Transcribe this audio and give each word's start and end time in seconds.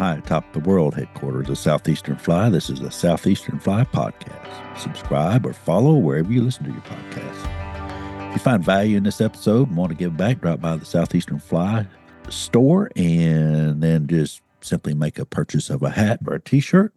high 0.00 0.14
atop 0.14 0.50
the 0.54 0.60
world 0.60 0.94
headquarters 0.94 1.50
of 1.50 1.58
Southeastern 1.58 2.16
Fly. 2.16 2.48
This 2.48 2.70
is 2.70 2.80
the 2.80 2.90
Southeastern 2.90 3.58
Fly 3.58 3.84
Podcast. 3.84 4.78
Subscribe 4.78 5.44
or 5.44 5.52
follow 5.52 5.94
wherever 5.94 6.32
you 6.32 6.40
listen 6.40 6.64
to 6.64 6.70
your 6.70 6.80
podcast. 6.80 8.28
If 8.30 8.36
you 8.36 8.38
find 8.38 8.64
value 8.64 8.96
in 8.96 9.02
this 9.02 9.20
episode 9.20 9.68
and 9.68 9.76
want 9.76 9.90
to 9.90 9.94
give 9.94 10.16
back, 10.16 10.40
drop 10.40 10.58
by 10.58 10.76
the 10.76 10.86
Southeastern 10.86 11.38
Fly 11.38 11.86
store 12.30 12.90
and 12.96 13.82
then 13.82 14.06
just 14.06 14.40
simply 14.62 14.94
make 14.94 15.18
a 15.18 15.26
purchase 15.26 15.68
of 15.68 15.82
a 15.82 15.90
hat 15.90 16.20
or 16.26 16.36
a 16.36 16.40
t-shirt. 16.40 16.94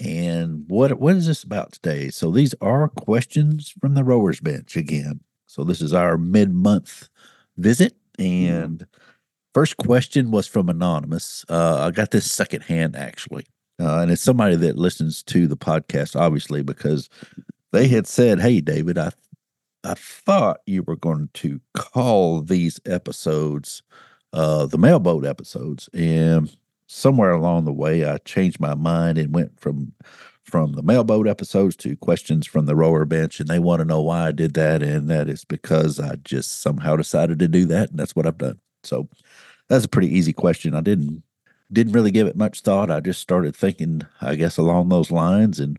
And 0.00 0.64
what 0.66 0.98
what 0.98 1.14
is 1.14 1.26
this 1.26 1.44
about 1.44 1.72
today? 1.72 2.08
So 2.08 2.30
these 2.30 2.54
are 2.62 2.88
questions 2.88 3.74
from 3.82 3.92
the 3.92 4.02
rowers 4.02 4.40
bench 4.40 4.78
again. 4.78 5.20
So 5.44 5.62
this 5.62 5.82
is 5.82 5.92
our 5.92 6.16
mid-month 6.16 7.10
visit 7.58 7.96
and 8.18 8.78
mm-hmm. 8.78 8.84
First 9.54 9.76
question 9.76 10.30
was 10.30 10.46
from 10.46 10.68
Anonymous. 10.68 11.44
Uh, 11.48 11.86
I 11.86 11.90
got 11.90 12.10
this 12.10 12.30
secondhand 12.30 12.96
actually. 12.96 13.46
Uh, 13.80 14.00
and 14.00 14.10
it's 14.10 14.22
somebody 14.22 14.56
that 14.56 14.76
listens 14.76 15.22
to 15.22 15.46
the 15.46 15.56
podcast, 15.56 16.18
obviously, 16.18 16.62
because 16.62 17.08
they 17.72 17.86
had 17.86 18.06
said, 18.06 18.40
Hey, 18.40 18.60
David, 18.60 18.98
I, 18.98 19.10
I 19.84 19.94
thought 19.94 20.60
you 20.66 20.82
were 20.82 20.96
going 20.96 21.30
to 21.34 21.60
call 21.74 22.42
these 22.42 22.80
episodes 22.84 23.82
uh, 24.32 24.66
the 24.66 24.78
mailboat 24.78 25.24
episodes. 25.24 25.88
And 25.94 26.54
somewhere 26.86 27.30
along 27.30 27.64
the 27.64 27.72
way, 27.72 28.04
I 28.04 28.18
changed 28.18 28.60
my 28.60 28.74
mind 28.74 29.18
and 29.18 29.34
went 29.34 29.58
from 29.60 29.92
from 30.44 30.72
the 30.72 30.82
mailboat 30.82 31.28
episodes 31.28 31.76
to 31.76 31.94
questions 31.96 32.46
from 32.46 32.64
the 32.64 32.74
rower 32.74 33.04
bench 33.04 33.38
and 33.38 33.50
they 33.50 33.58
want 33.58 33.80
to 33.80 33.84
know 33.84 34.00
why 34.00 34.28
I 34.28 34.32
did 34.32 34.54
that 34.54 34.82
and 34.82 35.10
that 35.10 35.28
is 35.28 35.44
because 35.44 36.00
I 36.00 36.14
just 36.24 36.62
somehow 36.62 36.96
decided 36.96 37.38
to 37.40 37.48
do 37.48 37.66
that 37.66 37.90
and 37.90 37.98
that's 37.98 38.16
what 38.16 38.26
I've 38.26 38.38
done. 38.38 38.58
So 38.82 39.10
that's 39.68 39.84
a 39.84 39.88
pretty 39.88 40.16
easy 40.16 40.32
question. 40.32 40.74
I 40.74 40.80
didn't 40.80 41.22
didn't 41.70 41.92
really 41.92 42.10
give 42.10 42.26
it 42.26 42.36
much 42.36 42.60
thought. 42.62 42.90
I 42.90 43.00
just 43.00 43.20
started 43.20 43.54
thinking, 43.54 44.02
I 44.20 44.36
guess, 44.36 44.56
along 44.56 44.88
those 44.88 45.10
lines. 45.10 45.60
And 45.60 45.78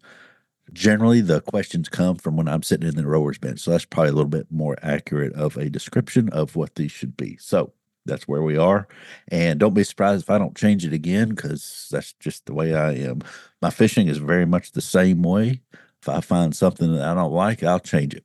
generally, 0.72 1.22
the 1.22 1.42
questions 1.42 1.90
come 1.90 2.16
from 2.16 2.38
when 2.38 2.48
I'm 2.48 2.64
sitting 2.64 2.88
in 2.88 2.96
the 2.96 3.08
rower's 3.08 3.40
bench. 3.40 3.60
So 3.60 3.72
that's 3.72 3.86
probably 3.86 4.10
a 4.10 4.14
little 4.14 4.30
bit 4.30 4.48
more 4.52 4.78
accurate 4.84 5.34
of 5.34 5.58
a 5.58 5.70
description 5.70 6.30
of 6.30 6.56
what 6.56 6.76
these 6.76 6.92
should 6.92 7.18
be. 7.18 7.38
So 7.38 7.74
that's 8.06 8.28
where 8.28 8.44
we 8.44 8.58
are. 8.58 8.88
And 9.30 9.60
don't 9.60 9.74
be 9.74 9.84
surprised 9.84 10.24
if 10.24 10.30
I 10.30 10.38
don't 10.38 10.56
change 10.58 10.86
it 10.86 10.94
again 10.94 11.30
because 11.30 11.88
that's 11.92 12.14
just 12.14 12.46
the 12.46 12.54
way 12.54 12.76
I 12.76 12.94
am. 12.94 13.22
My 13.62 13.70
fishing 13.70 14.08
is 14.08 14.18
very 14.18 14.46
much 14.46 14.72
the 14.72 14.82
same 14.82 15.24
way. 15.24 15.62
If 16.02 16.08
I 16.08 16.22
find 16.22 16.56
something 16.56 16.96
that 16.96 17.08
I 17.08 17.14
don't 17.14 17.34
like, 17.34 17.64
I'll 17.64 17.80
change 17.80 18.14
it. 18.14 18.24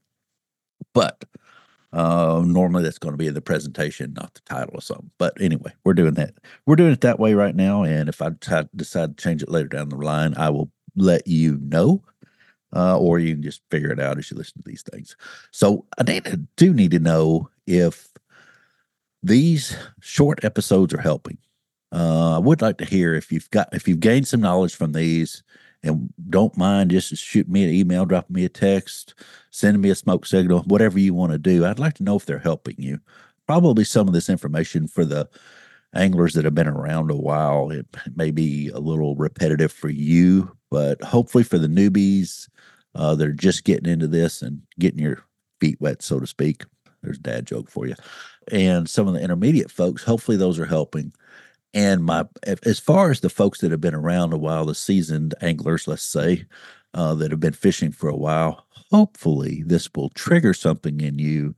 But 0.92 1.24
uh, 1.94 2.42
normally 2.44 2.82
that's 2.82 2.98
going 2.98 3.12
to 3.12 3.18
be 3.18 3.28
in 3.28 3.34
the 3.34 3.40
presentation, 3.40 4.14
not 4.14 4.34
the 4.34 4.40
title 4.40 4.74
or 4.74 4.82
something. 4.82 5.12
But 5.16 5.40
anyway, 5.40 5.72
we're 5.84 5.94
doing 5.94 6.14
that. 6.14 6.34
We're 6.66 6.74
doing 6.74 6.92
it 6.92 7.02
that 7.02 7.20
way 7.20 7.34
right 7.34 7.54
now. 7.54 7.84
And 7.84 8.08
if 8.08 8.20
I 8.20 8.30
t- 8.40 8.68
decide 8.74 9.16
to 9.16 9.22
change 9.22 9.44
it 9.44 9.48
later 9.48 9.68
down 9.68 9.90
the 9.90 9.96
line, 9.96 10.34
I 10.36 10.50
will 10.50 10.70
let 10.96 11.26
you 11.28 11.56
know. 11.62 12.02
Uh, 12.74 12.98
or 12.98 13.20
you 13.20 13.34
can 13.34 13.42
just 13.44 13.62
figure 13.70 13.92
it 13.92 14.00
out 14.00 14.18
as 14.18 14.28
you 14.28 14.36
listen 14.36 14.60
to 14.60 14.68
these 14.68 14.82
things. 14.82 15.16
So 15.52 15.86
I 15.96 16.02
do 16.56 16.74
need 16.74 16.90
to 16.90 16.98
know 16.98 17.48
if 17.68 18.08
these 19.22 19.76
short 20.00 20.44
episodes 20.44 20.92
are 20.92 21.00
helping. 21.00 21.38
Uh, 21.92 22.34
I 22.34 22.38
would 22.38 22.60
like 22.60 22.78
to 22.78 22.84
hear 22.84 23.14
if 23.14 23.30
you've 23.30 23.48
got 23.50 23.68
if 23.72 23.86
you've 23.86 24.00
gained 24.00 24.26
some 24.26 24.40
knowledge 24.40 24.74
from 24.74 24.90
these 24.90 25.44
and 25.84 26.12
don't 26.30 26.56
mind 26.56 26.90
just 26.90 27.14
shoot 27.16 27.48
me 27.48 27.64
an 27.64 27.70
email, 27.70 28.06
drop 28.06 28.28
me 28.30 28.44
a 28.44 28.48
text, 28.48 29.14
sending 29.50 29.80
me 29.80 29.90
a 29.90 29.94
smoke 29.94 30.26
signal, 30.26 30.60
whatever 30.60 30.98
you 30.98 31.14
want 31.14 31.32
to 31.32 31.38
do. 31.38 31.64
I'd 31.64 31.78
like 31.78 31.94
to 31.94 32.02
know 32.02 32.16
if 32.16 32.26
they're 32.26 32.38
helping 32.38 32.76
you. 32.78 33.00
Probably 33.46 33.84
some 33.84 34.08
of 34.08 34.14
this 34.14 34.30
information 34.30 34.88
for 34.88 35.04
the 35.04 35.28
anglers 35.94 36.32
that 36.34 36.44
have 36.44 36.54
been 36.54 36.66
around 36.66 37.10
a 37.10 37.16
while, 37.16 37.70
it 37.70 37.86
may 38.16 38.30
be 38.30 38.70
a 38.70 38.78
little 38.78 39.14
repetitive 39.14 39.70
for 39.70 39.90
you, 39.90 40.56
but 40.70 41.00
hopefully 41.02 41.44
for 41.44 41.58
the 41.58 41.68
newbies 41.68 42.48
uh, 42.94 43.14
that 43.14 43.28
are 43.28 43.32
just 43.32 43.64
getting 43.64 43.92
into 43.92 44.08
this 44.08 44.42
and 44.42 44.62
getting 44.78 44.98
your 44.98 45.22
feet 45.60 45.80
wet, 45.80 46.02
so 46.02 46.18
to 46.18 46.26
speak. 46.26 46.64
There's 47.02 47.18
a 47.18 47.22
dad 47.22 47.46
joke 47.46 47.70
for 47.70 47.86
you. 47.86 47.94
And 48.50 48.88
some 48.88 49.06
of 49.06 49.14
the 49.14 49.20
intermediate 49.20 49.70
folks, 49.70 50.02
hopefully 50.02 50.36
those 50.36 50.58
are 50.58 50.64
helping. 50.64 51.12
And 51.74 52.04
my, 52.04 52.24
as 52.64 52.78
far 52.78 53.10
as 53.10 53.20
the 53.20 53.28
folks 53.28 53.60
that 53.60 53.72
have 53.72 53.80
been 53.80 53.94
around 53.94 54.32
a 54.32 54.38
while, 54.38 54.64
the 54.64 54.74
seasoned 54.74 55.34
anglers, 55.40 55.88
let's 55.88 56.04
say, 56.04 56.46
uh, 56.94 57.14
that 57.14 57.32
have 57.32 57.40
been 57.40 57.52
fishing 57.52 57.90
for 57.90 58.08
a 58.08 58.16
while, 58.16 58.66
hopefully 58.70 59.64
this 59.66 59.88
will 59.94 60.10
trigger 60.10 60.54
something 60.54 61.00
in 61.00 61.18
you 61.18 61.54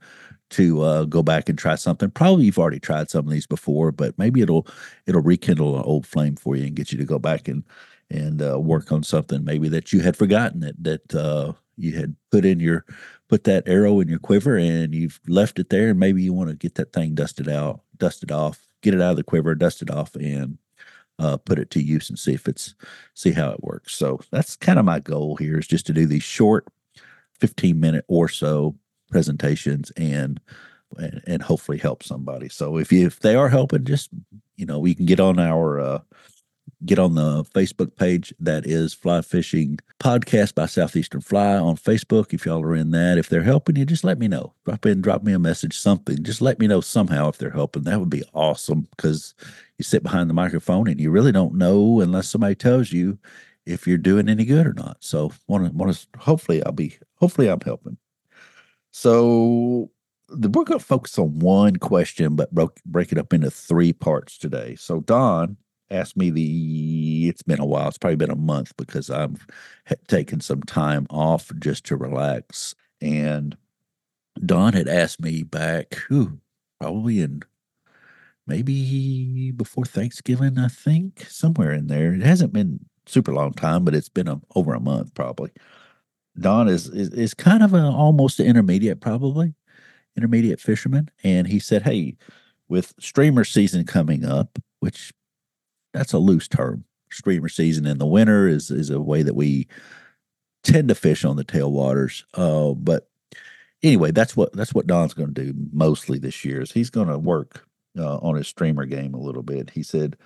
to 0.49 0.81
uh, 0.81 1.03
go 1.05 1.21
back 1.21 1.49
and 1.49 1.59
try 1.59 1.75
something. 1.75 2.09
Probably 2.09 2.45
you've 2.45 2.57
already 2.57 2.79
tried 2.79 3.11
some 3.11 3.27
of 3.27 3.31
these 3.31 3.45
before, 3.45 3.91
but 3.91 4.17
maybe 4.17 4.41
it'll 4.41 4.65
it'll 5.05 5.21
rekindle 5.21 5.77
an 5.77 5.83
old 5.83 6.07
flame 6.07 6.35
for 6.35 6.55
you 6.55 6.65
and 6.65 6.75
get 6.75 6.91
you 6.91 6.97
to 6.97 7.05
go 7.05 7.19
back 7.19 7.47
and 7.47 7.63
and 8.09 8.41
uh, 8.41 8.59
work 8.59 8.91
on 8.91 9.03
something 9.03 9.43
maybe 9.43 9.67
that 9.67 9.91
you 9.91 9.99
had 9.99 10.15
forgotten 10.15 10.61
that 10.61 10.81
that 10.81 11.15
uh, 11.15 11.51
you 11.75 11.93
had 11.93 12.15
put 12.31 12.45
in 12.45 12.59
your 12.59 12.85
put 13.27 13.43
that 13.43 13.67
arrow 13.67 13.99
in 13.99 14.07
your 14.07 14.19
quiver 14.19 14.57
and 14.57 14.95
you've 14.95 15.19
left 15.27 15.59
it 15.59 15.69
there 15.69 15.89
and 15.89 15.99
maybe 15.99 16.23
you 16.23 16.33
want 16.33 16.49
to 16.49 16.55
get 16.55 16.75
that 16.75 16.93
thing 16.93 17.13
dusted 17.13 17.49
out, 17.49 17.81
dusted 17.97 18.31
off, 18.31 18.66
get 18.81 18.93
it 18.93 19.01
out 19.01 19.11
of 19.11 19.17
the 19.17 19.23
quiver, 19.23 19.55
dust 19.55 19.81
it 19.81 19.89
off, 19.89 20.15
and 20.15 20.57
uh, 21.19 21.37
put 21.37 21.59
it 21.59 21.69
to 21.71 21.81
use 21.81 22.09
and 22.09 22.19
see 22.19 22.33
if 22.33 22.47
it's 22.47 22.75
see 23.13 23.31
how 23.31 23.51
it 23.51 23.63
works. 23.63 23.95
So 23.95 24.19
that's 24.31 24.55
kind 24.55 24.79
of 24.79 24.85
my 24.85 24.99
goal 24.99 25.35
here 25.35 25.57
is 25.57 25.67
just 25.67 25.87
to 25.87 25.93
do 25.93 26.05
these 26.05 26.23
short, 26.23 26.67
fifteen 27.39 27.79
minute 27.79 28.05
or 28.07 28.29
so 28.29 28.75
presentations 29.09 29.91
and 29.91 30.39
and, 30.97 31.21
and 31.27 31.41
hopefully 31.41 31.77
help 31.77 32.03
somebody. 32.03 32.49
So 32.49 32.77
if 32.77 32.91
you 32.91 33.05
if 33.05 33.19
they 33.19 33.35
are 33.35 33.49
helping, 33.49 33.83
just 33.83 34.09
you 34.55 34.65
know 34.65 34.79
we 34.79 34.95
can 34.95 35.05
get 35.05 35.19
on 35.19 35.39
our 35.39 35.79
uh, 35.79 35.99
get 36.85 36.99
on 36.99 37.15
the 37.15 37.43
Facebook 37.45 37.95
page 37.95 38.33
that 38.39 38.65
is 38.65 38.93
Fly 38.93 39.21
Fishing 39.21 39.79
Podcast 39.99 40.53
by 40.53 40.67
Southeastern 40.67 41.21
Fly 41.21 41.55
on 41.55 41.75
Facebook. 41.75 42.33
If 42.33 42.45
y'all 42.45 42.63
are 42.63 42.75
in 42.75 42.91
that, 42.91 43.17
if 43.17 43.29
they're 43.29 43.41
helping 43.41 43.75
you, 43.75 43.85
just 43.85 44.03
let 44.03 44.19
me 44.19 44.27
know. 44.27 44.53
Drop 44.65 44.85
in, 44.85 45.01
drop 45.01 45.23
me 45.23 45.33
a 45.33 45.39
message, 45.39 45.77
something. 45.77 46.21
Just 46.23 46.41
let 46.41 46.59
me 46.59 46.67
know 46.67 46.81
somehow 46.81 47.29
if 47.29 47.37
they're 47.37 47.49
helping. 47.49 47.83
That 47.83 47.99
would 47.99 48.09
be 48.09 48.23
awesome 48.33 48.87
because 48.95 49.33
you 49.77 49.83
sit 49.83 50.03
behind 50.03 50.29
the 50.29 50.35
microphone 50.35 50.87
and 50.87 50.99
you 50.99 51.09
really 51.09 51.31
don't 51.31 51.55
know 51.55 52.01
unless 52.01 52.29
somebody 52.29 52.55
tells 52.55 52.91
you 52.91 53.17
if 53.65 53.87
you're 53.87 53.97
doing 53.97 54.29
any 54.29 54.45
good 54.45 54.67
or 54.67 54.73
not. 54.73 54.97
So 54.99 55.31
want 55.47 55.65
to 55.65 55.71
want 55.71 55.93
to 55.93 56.19
hopefully 56.19 56.63
I'll 56.63 56.71
be 56.71 56.97
hopefully 57.15 57.49
I'm 57.49 57.61
helping. 57.61 57.97
So 58.91 59.91
the, 60.29 60.49
we're 60.49 60.63
going 60.63 60.79
to 60.79 60.85
focus 60.85 61.17
on 61.17 61.39
one 61.39 61.77
question, 61.77 62.35
but 62.35 62.53
broke, 62.53 62.79
break 62.85 63.11
it 63.11 63.17
up 63.17 63.33
into 63.33 63.49
three 63.49 63.93
parts 63.93 64.37
today. 64.37 64.75
So 64.75 65.01
Don 65.01 65.57
asked 65.89 66.17
me 66.17 66.29
the 66.29 67.27
it's 67.29 67.43
been 67.43 67.59
a 67.59 67.65
while 67.65 67.87
it's 67.87 67.97
probably 67.97 68.15
been 68.15 68.31
a 68.31 68.35
month 68.35 68.75
because 68.77 69.09
i've 69.09 69.45
taken 70.07 70.41
some 70.41 70.63
time 70.63 71.07
off 71.09 71.51
just 71.59 71.85
to 71.85 71.95
relax. 71.95 72.75
And 73.01 73.55
don 74.45 74.73
had 74.73 74.87
asked 74.87 75.21
me 75.21 75.43
back 75.43 75.95
whew, 76.07 76.39
probably 76.79 77.21
in 77.21 77.43
maybe 78.45 79.51
before 79.51 79.85
thanksgiving 79.85 80.57
i 80.57 80.67
think 80.67 81.25
somewhere 81.29 81.73
in 81.73 81.87
there. 81.87 82.13
It 82.13 82.21
hasn't 82.21 82.53
been 82.53 82.85
super 83.05 83.33
long 83.33 83.53
time 83.53 83.85
but 83.85 83.95
it's 83.95 84.09
been 84.09 84.27
a, 84.27 84.41
over 84.55 84.73
a 84.73 84.79
month 84.79 85.13
probably. 85.13 85.51
Don 86.39 86.67
is 86.67 86.87
is, 86.89 87.09
is 87.09 87.33
kind 87.33 87.63
of 87.63 87.73
an 87.73 87.85
almost 87.85 88.39
intermediate 88.39 89.01
probably 89.01 89.53
intermediate 90.15 90.59
fisherman. 90.59 91.09
And 91.23 91.47
he 91.47 91.59
said 91.59 91.83
hey 91.83 92.17
with 92.67 92.93
streamer 92.99 93.43
season 93.43 93.85
coming 93.85 94.25
up 94.25 94.59
which 94.79 95.13
that's 95.97 96.13
a 96.13 96.19
loose 96.19 96.47
term. 96.47 96.83
Streamer 97.09 97.49
season 97.49 97.85
in 97.87 97.97
the 97.97 98.05
winter 98.05 98.47
is 98.47 98.69
is 98.69 98.89
a 98.89 98.99
way 98.99 99.23
that 99.23 99.35
we 99.35 99.67
tend 100.63 100.89
to 100.89 100.95
fish 100.95 101.23
on 101.23 101.37
the 101.37 101.45
tailwaters. 101.45 102.23
Uh, 102.33 102.73
but 102.73 103.09
anyway, 103.81 104.11
that's 104.11 104.35
what 104.35 104.53
that's 104.53 104.73
what 104.73 104.87
Don's 104.87 105.13
going 105.13 105.33
to 105.33 105.43
do 105.45 105.53
mostly 105.71 106.19
this 106.19 106.43
year. 106.43 106.61
Is 106.61 106.71
he's 106.71 106.89
going 106.89 107.07
to 107.07 107.17
work 107.17 107.65
uh, 107.97 108.17
on 108.17 108.35
his 108.35 108.47
streamer 108.47 108.85
game 108.85 109.13
a 109.13 109.19
little 109.19 109.43
bit. 109.43 109.69
He 109.69 109.83
said, 109.83 110.17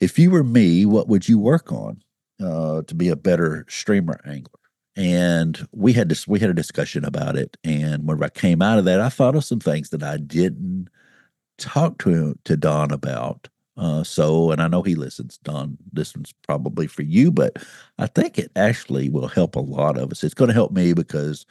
"If 0.00 0.18
you 0.18 0.30
were 0.30 0.44
me, 0.44 0.84
what 0.86 1.08
would 1.08 1.28
you 1.28 1.38
work 1.38 1.72
on 1.72 2.02
uh, 2.42 2.82
to 2.82 2.94
be 2.94 3.08
a 3.08 3.16
better 3.16 3.64
streamer 3.68 4.20
angler?" 4.26 4.60
And 4.96 5.66
we 5.72 5.92
had 5.92 6.08
this 6.08 6.28
we 6.28 6.40
had 6.40 6.50
a 6.50 6.54
discussion 6.54 7.04
about 7.04 7.36
it. 7.36 7.56
And 7.64 8.06
when 8.06 8.22
I 8.22 8.28
came 8.28 8.62
out 8.62 8.78
of 8.78 8.84
that, 8.84 9.00
I 9.00 9.08
thought 9.08 9.34
of 9.34 9.44
some 9.44 9.60
things 9.60 9.90
that 9.90 10.02
I 10.02 10.18
didn't 10.18 10.88
talk 11.58 11.98
to 11.98 12.38
to 12.44 12.56
Don 12.56 12.90
about 12.90 13.48
uh, 13.76 14.04
so, 14.04 14.52
and 14.52 14.62
I 14.62 14.68
know 14.68 14.82
he 14.82 14.94
listens, 14.94 15.38
Don. 15.38 15.76
This 15.92 16.14
one's 16.14 16.32
probably 16.46 16.86
for 16.86 17.02
you, 17.02 17.30
but 17.30 17.56
I 17.98 18.06
think 18.06 18.38
it 18.38 18.52
actually 18.56 19.08
will 19.08 19.26
help 19.28 19.56
a 19.56 19.60
lot 19.60 19.98
of 19.98 20.12
us. 20.12 20.22
It's 20.22 20.34
going 20.34 20.48
to 20.48 20.54
help 20.54 20.72
me 20.72 20.92
because 20.92 21.44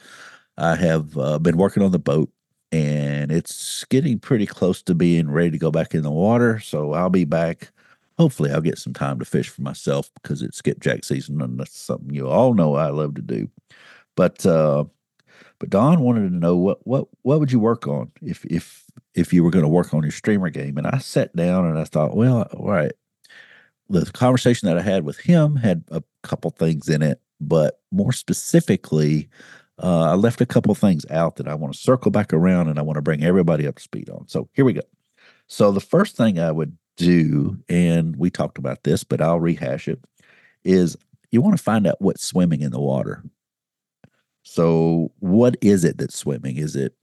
I 0.56 0.74
have 0.76 1.16
uh, 1.18 1.38
been 1.38 1.56
working 1.58 1.82
on 1.82 1.92
the 1.92 1.98
boat 1.98 2.30
and 2.72 3.30
it's 3.30 3.84
getting 3.84 4.18
pretty 4.18 4.46
close 4.46 4.82
to 4.82 4.94
being 4.94 5.30
ready 5.30 5.50
to 5.50 5.58
go 5.58 5.70
back 5.70 5.94
in 5.94 6.02
the 6.02 6.10
water. 6.10 6.60
So, 6.60 6.94
I'll 6.94 7.10
be 7.10 7.24
back. 7.24 7.70
Hopefully, 8.18 8.50
I'll 8.52 8.60
get 8.60 8.78
some 8.78 8.94
time 8.94 9.18
to 9.18 9.24
fish 9.24 9.48
for 9.48 9.62
myself 9.62 10.10
because 10.22 10.40
it's 10.42 10.58
skipjack 10.58 11.04
season 11.04 11.42
and 11.42 11.58
that's 11.58 11.78
something 11.78 12.14
you 12.14 12.28
all 12.28 12.54
know 12.54 12.76
I 12.76 12.88
love 12.88 13.16
to 13.16 13.22
do. 13.22 13.50
But, 14.16 14.46
uh, 14.46 14.84
but 15.58 15.70
Don 15.70 16.00
wanted 16.00 16.28
to 16.28 16.34
know 16.34 16.56
what 16.56 16.86
what 16.86 17.08
what 17.22 17.40
would 17.40 17.52
you 17.52 17.60
work 17.60 17.86
on 17.86 18.10
if 18.22 18.44
if 18.46 18.84
if 19.14 19.32
you 19.32 19.44
were 19.44 19.50
going 19.50 19.64
to 19.64 19.68
work 19.68 19.94
on 19.94 20.02
your 20.02 20.12
streamer 20.12 20.50
game? 20.50 20.76
And 20.76 20.86
I 20.86 20.98
sat 20.98 21.34
down 21.36 21.66
and 21.66 21.78
I 21.78 21.84
thought, 21.84 22.16
well, 22.16 22.42
all 22.52 22.70
right, 22.70 22.92
the 23.88 24.04
conversation 24.12 24.68
that 24.68 24.78
I 24.78 24.82
had 24.82 25.04
with 25.04 25.18
him 25.18 25.56
had 25.56 25.84
a 25.90 26.02
couple 26.22 26.50
things 26.50 26.88
in 26.88 27.02
it, 27.02 27.20
but 27.40 27.80
more 27.90 28.12
specifically, 28.12 29.28
uh, 29.82 30.12
I 30.12 30.14
left 30.14 30.40
a 30.40 30.46
couple 30.46 30.74
things 30.74 31.04
out 31.10 31.36
that 31.36 31.48
I 31.48 31.54
want 31.54 31.74
to 31.74 31.80
circle 31.80 32.10
back 32.10 32.32
around 32.32 32.68
and 32.68 32.78
I 32.78 32.82
want 32.82 32.96
to 32.96 33.02
bring 33.02 33.24
everybody 33.24 33.66
up 33.66 33.76
to 33.76 33.82
speed 33.82 34.08
on. 34.08 34.28
So 34.28 34.48
here 34.52 34.64
we 34.64 34.72
go. 34.72 34.82
So 35.46 35.72
the 35.72 35.80
first 35.80 36.16
thing 36.16 36.38
I 36.38 36.50
would 36.52 36.76
do, 36.96 37.58
and 37.68 38.16
we 38.16 38.30
talked 38.30 38.58
about 38.58 38.84
this, 38.84 39.04
but 39.04 39.20
I'll 39.20 39.40
rehash 39.40 39.88
it, 39.88 40.02
is 40.64 40.96
you 41.30 41.40
want 41.40 41.56
to 41.56 41.62
find 41.62 41.86
out 41.86 42.00
what's 42.00 42.24
swimming 42.24 42.62
in 42.62 42.70
the 42.70 42.80
water. 42.80 43.22
So 44.44 45.10
what 45.18 45.56
is 45.60 45.84
it 45.84 45.98
that's 45.98 46.16
swimming? 46.16 46.58
Is 46.58 46.76
it 46.76 46.94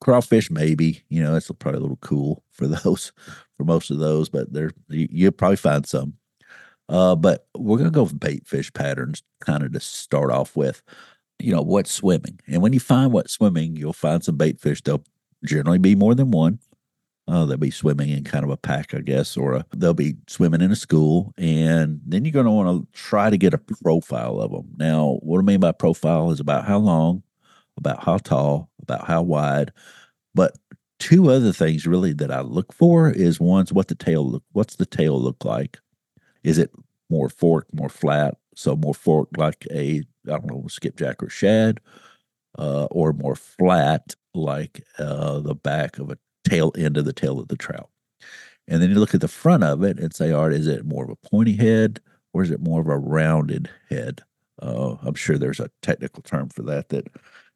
crawfish? 0.00 0.50
Maybe 0.50 1.02
you 1.10 1.22
know 1.22 1.34
it's 1.34 1.50
probably 1.58 1.78
a 1.78 1.82
little 1.82 1.98
cool 1.98 2.42
for 2.52 2.66
those, 2.84 3.12
for 3.56 3.64
most 3.64 3.90
of 3.90 3.98
those, 3.98 4.30
but 4.30 4.52
there 4.52 4.70
you, 4.88 5.26
will 5.26 5.32
probably 5.32 5.56
find 5.56 5.86
some. 5.86 6.14
Uh, 6.88 7.16
but 7.16 7.46
we're 7.56 7.78
gonna 7.78 7.90
go 7.90 8.04
with 8.04 8.18
bait 8.18 8.46
fish 8.46 8.72
patterns, 8.72 9.22
kind 9.40 9.62
of 9.62 9.72
to 9.72 9.80
start 9.80 10.30
off 10.30 10.56
with. 10.56 10.82
You 11.40 11.52
know 11.52 11.62
what's 11.62 11.90
swimming, 11.90 12.38
and 12.46 12.62
when 12.62 12.72
you 12.72 12.80
find 12.80 13.12
what's 13.12 13.32
swimming, 13.32 13.76
you'll 13.76 13.92
find 13.92 14.24
some 14.24 14.36
bait 14.36 14.60
fish. 14.60 14.80
They'll 14.80 15.04
generally 15.44 15.78
be 15.78 15.96
more 15.96 16.14
than 16.14 16.30
one. 16.30 16.60
Uh, 17.26 17.46
they'll 17.46 17.56
be 17.56 17.70
swimming 17.70 18.10
in 18.10 18.22
kind 18.22 18.44
of 18.44 18.50
a 18.50 18.56
pack, 18.56 18.92
I 18.94 19.00
guess, 19.00 19.36
or 19.36 19.54
a, 19.54 19.66
they'll 19.74 19.94
be 19.94 20.16
swimming 20.26 20.60
in 20.60 20.70
a 20.70 20.76
school. 20.76 21.32
And 21.38 22.00
then 22.04 22.24
you're 22.24 22.32
going 22.32 22.44
to 22.44 22.50
want 22.50 22.82
to 22.82 22.98
try 22.98 23.30
to 23.30 23.38
get 23.38 23.54
a 23.54 23.58
profile 23.58 24.40
of 24.40 24.50
them. 24.50 24.68
Now, 24.76 25.18
what 25.22 25.38
I 25.38 25.42
mean 25.42 25.60
by 25.60 25.72
profile 25.72 26.30
is 26.30 26.40
about 26.40 26.66
how 26.66 26.78
long, 26.78 27.22
about 27.78 28.04
how 28.04 28.18
tall, 28.18 28.68
about 28.82 29.06
how 29.06 29.22
wide. 29.22 29.72
But 30.34 30.58
two 30.98 31.30
other 31.30 31.52
things 31.52 31.86
really 31.86 32.12
that 32.12 32.30
I 32.30 32.40
look 32.40 32.72
for 32.72 33.10
is 33.10 33.40
one's 33.40 33.72
what 33.72 33.88
the 33.88 33.94
tail 33.94 34.30
look, 34.30 34.42
what's 34.52 34.76
the 34.76 34.86
tail 34.86 35.20
look 35.20 35.44
like? 35.44 35.78
Is 36.42 36.58
it 36.58 36.70
more 37.08 37.30
fork, 37.30 37.66
more 37.72 37.88
flat? 37.88 38.36
So 38.54 38.76
more 38.76 38.94
fork 38.94 39.28
like 39.36 39.66
a, 39.70 40.02
I 40.26 40.30
don't 40.30 40.46
know, 40.46 40.66
skipjack 40.68 41.22
or 41.22 41.30
shad, 41.30 41.80
uh, 42.58 42.84
or 42.90 43.12
more 43.12 43.34
flat 43.34 44.14
like 44.34 44.84
uh, 44.98 45.40
the 45.40 45.54
back 45.54 45.98
of 45.98 46.10
a 46.10 46.18
tail 46.48 46.72
end 46.76 46.96
of 46.96 47.04
the 47.04 47.12
tail 47.12 47.38
of 47.38 47.48
the 47.48 47.56
trout. 47.56 47.88
And 48.66 48.80
then 48.80 48.90
you 48.90 48.98
look 48.98 49.14
at 49.14 49.20
the 49.20 49.28
front 49.28 49.64
of 49.64 49.82
it 49.82 49.98
and 49.98 50.14
say, 50.14 50.32
all 50.32 50.44
right, 50.44 50.52
is 50.52 50.66
it 50.66 50.86
more 50.86 51.04
of 51.04 51.10
a 51.10 51.28
pointy 51.28 51.56
head 51.56 52.00
or 52.32 52.42
is 52.42 52.50
it 52.50 52.60
more 52.60 52.80
of 52.80 52.88
a 52.88 52.96
rounded 52.96 53.70
head? 53.90 54.22
Uh, 54.62 54.96
I'm 55.02 55.14
sure 55.14 55.36
there's 55.36 55.60
a 55.60 55.70
technical 55.82 56.22
term 56.22 56.48
for 56.48 56.62
that 56.62 56.88
that 56.90 57.08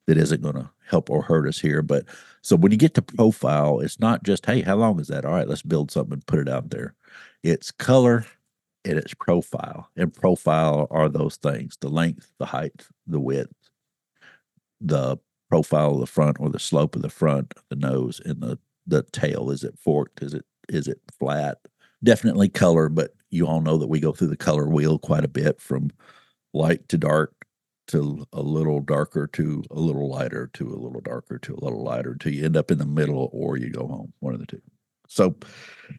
that 0.07 0.17
isn't 0.17 0.43
going 0.43 0.55
to 0.55 0.71
help 0.89 1.11
or 1.11 1.23
hurt 1.23 1.47
us 1.47 1.61
here. 1.61 1.83
But 1.83 2.07
so 2.41 2.57
when 2.57 2.73
you 2.73 2.79
get 2.79 2.95
to 2.95 3.03
profile, 3.03 3.81
it's 3.81 4.01
not 4.01 4.23
just, 4.23 4.47
hey, 4.47 4.63
how 4.63 4.77
long 4.77 4.99
is 4.99 5.09
that? 5.09 5.27
All 5.27 5.35
right, 5.35 5.47
let's 5.47 5.63
build 5.63 5.91
something 5.91 6.15
and 6.15 6.27
put 6.27 6.39
it 6.39 6.49
out 6.49 6.71
there. 6.71 6.95
It's 7.43 7.71
color 7.71 8.25
and 8.87 8.99
it's 8.99 9.13
profile. 9.13 9.91
And 9.97 10.13
profile 10.13 10.87
are 10.91 11.11
those 11.11 11.37
things 11.37 11.77
the 11.81 11.91
length, 11.91 12.33
the 12.39 12.47
height, 12.47 12.87
the 13.07 13.21
width, 13.21 13.53
the 14.81 15.19
profile 15.51 15.95
of 15.95 16.01
the 16.01 16.07
front 16.07 16.39
or 16.41 16.49
the 16.49 16.59
slope 16.59 16.97
of 16.97 17.03
the 17.03 17.11
front, 17.11 17.53
the 17.69 17.77
nose, 17.77 18.21
and 18.25 18.41
the 18.41 18.59
the 18.89 19.05
tail? 19.13 19.51
Is 19.51 19.65
it 19.65 19.79
forked? 19.79 20.23
Is 20.23 20.35
it 20.35 20.45
is 20.69 20.89
it 20.89 21.01
flat? 21.19 21.59
Definitely 22.03 22.49
color, 22.49 22.89
but 22.89 23.13
you 23.31 23.47
all 23.47 23.61
know 23.61 23.77
that 23.79 23.89
we 23.89 24.01
go 24.01 24.13
through 24.13 24.29
the 24.29 24.37
color 24.37 24.69
wheel 24.69 24.99
quite 24.99 25.25
a 25.25 25.29
bit 25.29 25.61
from 25.61 25.91
light 26.53 26.89
to 26.89 26.99
dark 26.99 27.33
to 27.89 28.27
a 28.33 28.43
little 28.43 28.81
darker 28.81 29.27
to 29.29 29.65
a 29.71 29.81
little 29.81 30.09
lighter 30.11 30.51
to 30.53 30.69
a 30.69 30.77
little 30.77 31.01
darker 31.01 31.39
to 31.39 31.55
a 31.55 31.65
little 31.65 31.83
lighter 31.83 32.15
till 32.15 32.33
you 32.33 32.45
end 32.45 32.57
up 32.57 32.71
in 32.71 32.79
the 32.79 32.87
middle 32.87 33.31
or 33.33 33.57
you 33.57 33.71
go 33.71 33.87
home, 33.87 34.13
one 34.21 34.35
of 34.35 34.41
the 34.41 34.47
two. 34.47 34.61
So 35.09 35.35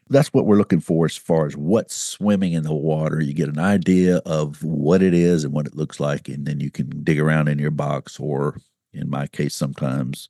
that's 0.08 0.32
what 0.32 0.46
we're 0.46 0.56
looking 0.56 0.80
for 0.80 1.04
as 1.04 1.16
far 1.16 1.46
as 1.46 1.56
what's 1.56 1.96
swimming 1.96 2.52
in 2.52 2.62
the 2.62 2.72
water. 2.72 3.20
You 3.20 3.34
get 3.34 3.48
an 3.48 3.58
idea 3.58 4.18
of 4.18 4.62
what 4.62 5.02
it 5.02 5.14
is 5.14 5.42
and 5.42 5.52
what 5.52 5.66
it 5.66 5.74
looks 5.74 5.98
like, 5.98 6.28
and 6.28 6.46
then 6.46 6.60
you 6.60 6.70
can 6.70 7.02
dig 7.02 7.18
around 7.18 7.48
in 7.48 7.58
your 7.58 7.72
box, 7.72 8.20
or 8.20 8.60
in 8.92 9.10
my 9.10 9.26
case, 9.26 9.56
sometimes 9.56 10.28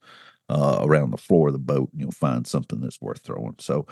uh, 0.51 0.81
around 0.83 1.13
the 1.13 1.17
floor 1.17 1.49
of 1.49 1.53
the 1.53 1.59
boat 1.61 1.89
and 1.93 2.01
you'll 2.01 2.11
find 2.11 2.45
something 2.47 2.81
that's 2.81 3.01
worth 3.01 3.23
throwing. 3.23 3.55
So, 3.61 3.87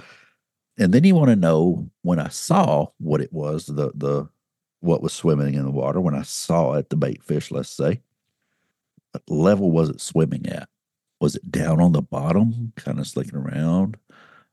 and 0.76 0.93
then 0.93 1.05
you 1.05 1.14
want 1.14 1.31
to 1.31 1.37
know 1.37 1.88
when 2.02 2.19
I 2.19 2.28
saw 2.28 2.88
what 2.99 3.20
it 3.20 3.32
was, 3.32 3.66
the 3.66 3.93
the 3.94 4.28
what 4.81 5.02
was 5.02 5.12
swimming 5.12 5.55
in 5.55 5.64
the 5.64 5.70
water. 5.70 6.00
When 6.00 6.14
I 6.16 6.22
saw 6.22 6.75
it, 6.75 6.90
the 6.90 6.96
bait 6.96 7.22
fish, 7.22 7.52
let's 7.52 7.70
say, 7.70 8.00
what 9.12 9.22
level 9.28 9.70
was 9.70 9.88
it 9.88 10.00
swimming 10.00 10.49
at? 10.49 10.69
Was 11.20 11.37
it 11.37 11.50
down 11.50 11.81
on 11.81 11.93
the 11.93 12.02
bottom, 12.02 12.72
kind 12.76 12.99
of 12.99 13.06
slicking 13.06 13.37
around, 13.37 13.96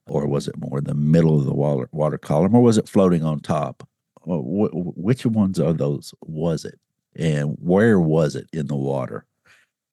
or 0.08 0.28
was 0.28 0.48
it 0.48 0.58
more 0.58 0.80
in 0.80 0.86
the 0.86 0.94
middle 0.94 1.40
of 1.40 1.46
the 1.46 1.54
water 1.54 1.90
water 1.92 2.20
column, 2.20 2.56
or 2.56 2.62
was 2.62 2.78
it 2.78 2.90
floating 2.90 3.24
on 3.24 3.40
top? 3.40 3.88
which 4.28 5.24
ones 5.24 5.60
are 5.60 5.74
those? 5.74 6.14
Was 6.22 6.66
it, 6.66 6.80
and 7.16 7.56
where 7.60 8.00
was 8.00 8.36
it 8.36 8.48
in 8.54 8.68
the 8.68 8.76
water? 8.76 9.26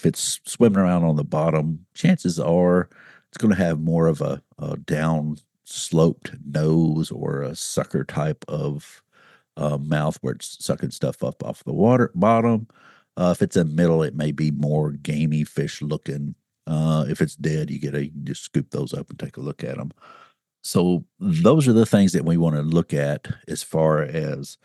If 0.02 0.06
it's 0.06 0.40
swimming 0.46 0.80
around 0.80 1.04
on 1.04 1.14
the 1.14 1.22
bottom, 1.22 1.86
chances 1.94 2.40
are 2.40 2.88
it's 3.28 3.38
going 3.38 3.54
to 3.54 3.62
have 3.62 3.78
more 3.78 4.08
of 4.08 4.20
a, 4.20 4.42
a 4.58 4.76
down 4.78 5.36
sloped 5.62 6.32
nose 6.44 7.12
or 7.12 7.42
a 7.42 7.54
sucker 7.54 8.02
type 8.02 8.44
of 8.48 9.00
uh, 9.56 9.78
mouth 9.78 10.18
where 10.20 10.34
it's 10.34 10.62
sucking 10.64 10.90
stuff 10.90 11.22
up 11.22 11.44
off 11.44 11.62
the 11.62 11.72
water 11.72 12.10
bottom. 12.16 12.66
Uh, 13.16 13.30
if 13.30 13.42
it's 13.42 13.56
in 13.56 13.76
middle, 13.76 14.02
it 14.02 14.16
may 14.16 14.32
be 14.32 14.50
more 14.50 14.90
gamey 14.90 15.44
fish 15.44 15.80
looking. 15.80 16.34
Uh, 16.66 17.04
if 17.08 17.20
it's 17.20 17.36
dead, 17.36 17.70
you 17.70 17.78
get 17.78 17.94
a 17.94 18.06
you 18.06 18.24
just 18.24 18.42
scoop 18.42 18.70
those 18.70 18.92
up 18.92 19.08
and 19.08 19.20
take 19.20 19.36
a 19.36 19.40
look 19.40 19.62
at 19.62 19.76
them. 19.76 19.92
So 20.64 21.04
those 21.20 21.68
are 21.68 21.72
the 21.72 21.86
things 21.86 22.12
that 22.12 22.24
we 22.24 22.36
want 22.36 22.56
to 22.56 22.62
look 22.62 22.92
at 22.92 23.28
as 23.46 23.62
far 23.62 24.02
as 24.02 24.58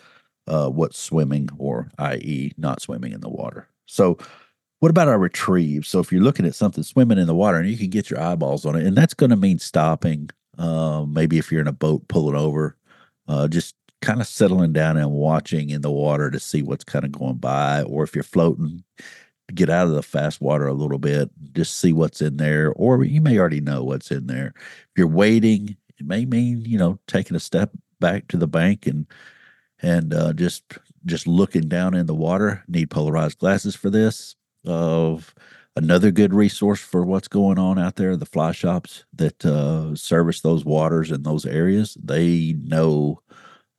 uh, 0.48 0.69
what's 0.69 0.98
swimming 0.98 1.50
or 1.60 1.92
i.e. 2.00 2.54
not 2.57 2.81
swimming 2.81 3.12
in 3.12 3.22
the 3.22 3.30
water. 3.30 3.68
So 3.86 4.18
what 4.80 4.90
about 4.90 5.08
our 5.08 5.18
retrieve? 5.18 5.86
So 5.86 6.00
if 6.00 6.12
you're 6.12 6.22
looking 6.22 6.46
at 6.46 6.56
something 6.56 6.84
swimming 6.84 7.18
in 7.18 7.28
the 7.28 7.36
water 7.36 7.58
and 7.58 7.70
you 7.70 7.78
can 7.78 7.90
get 7.90 8.10
your 8.10 8.22
eyeballs 8.22 8.66
on 8.66 8.76
it, 8.76 8.86
and 8.86 8.96
that's 8.96 9.14
going 9.14 9.32
to 9.32 9.36
mean 9.36 9.60
stopping. 9.60 10.30
Uh, 10.58 11.06
maybe 11.08 11.38
if 11.38 11.52
you're 11.52 11.62
in 11.62 11.68
a 11.68 11.74
boat 11.74 12.08
pulling 12.08 12.36
over, 12.36 12.76
uh, 13.28 13.48
just 13.48 13.76
kind 14.02 14.22
of 14.22 14.28
settling 14.28 14.74
down 14.74 14.98
and 14.98 15.12
watching 15.12 15.70
in 15.70 15.82
the 15.82 15.92
water 15.92 16.30
to 16.30 16.40
see 16.40 16.62
what's 16.62 16.84
kind 16.84 17.06
of 17.06 17.12
going 17.12 17.38
by, 17.38 17.82
or 17.84 18.04
if 18.04 18.16
you're 18.16 18.24
floating, 18.24 18.84
get 19.54 19.69
out 19.69 19.88
of 19.88 19.94
the 19.94 20.04
fast 20.04 20.42
water 20.42 20.68
a 20.68 20.74
little 20.74 21.00
bit, 21.00 21.30
just 21.54 21.80
see 21.80 21.94
what's 21.94 22.22
in 22.22 22.38
there, 22.38 22.72
or 22.74 23.04
you 23.04 23.22
may 23.22 23.38
already 23.40 23.62
know 23.62 23.84
what's 23.84 24.12
in 24.12 24.28
there. 24.28 24.54
If 24.57 24.98
you're 24.98 25.07
waiting, 25.07 25.76
it 25.98 26.06
may 26.06 26.26
mean 26.26 26.64
you 26.66 26.78
know 26.78 27.00
taking 27.07 27.36
a 27.36 27.40
step 27.40 27.72
back 28.00 28.28
to 28.30 28.38
the 28.38 28.48
bank 28.48 28.86
and 28.88 29.07
and 29.81 30.14
uh, 30.14 30.34
just 30.34 30.64
just 31.06 31.28
looking 31.28 31.68
down 31.68 31.94
in 31.94 32.06
the 32.06 32.16
water. 32.16 32.64
Need 32.68 32.90
polarized 32.92 33.40
glasses 33.40 33.76
for 33.76 33.90
this 33.90 34.37
of 34.68 35.33
another 35.76 36.12
good 36.12 36.33
resource 36.33 36.80
for 36.80 37.06
what's 37.06 37.28
going 37.28 37.59
on 37.59 37.80
out 37.80 37.95
there 37.95 38.16
the 38.16 38.26
fly 38.26 38.52
shops 38.52 39.06
that 39.14 39.45
uh, 39.45 39.95
service 39.95 40.42
those 40.42 40.66
waters 40.66 41.12
in 41.12 41.24
those 41.24 41.45
areas. 41.45 41.97
They 42.04 42.56
know 42.64 43.21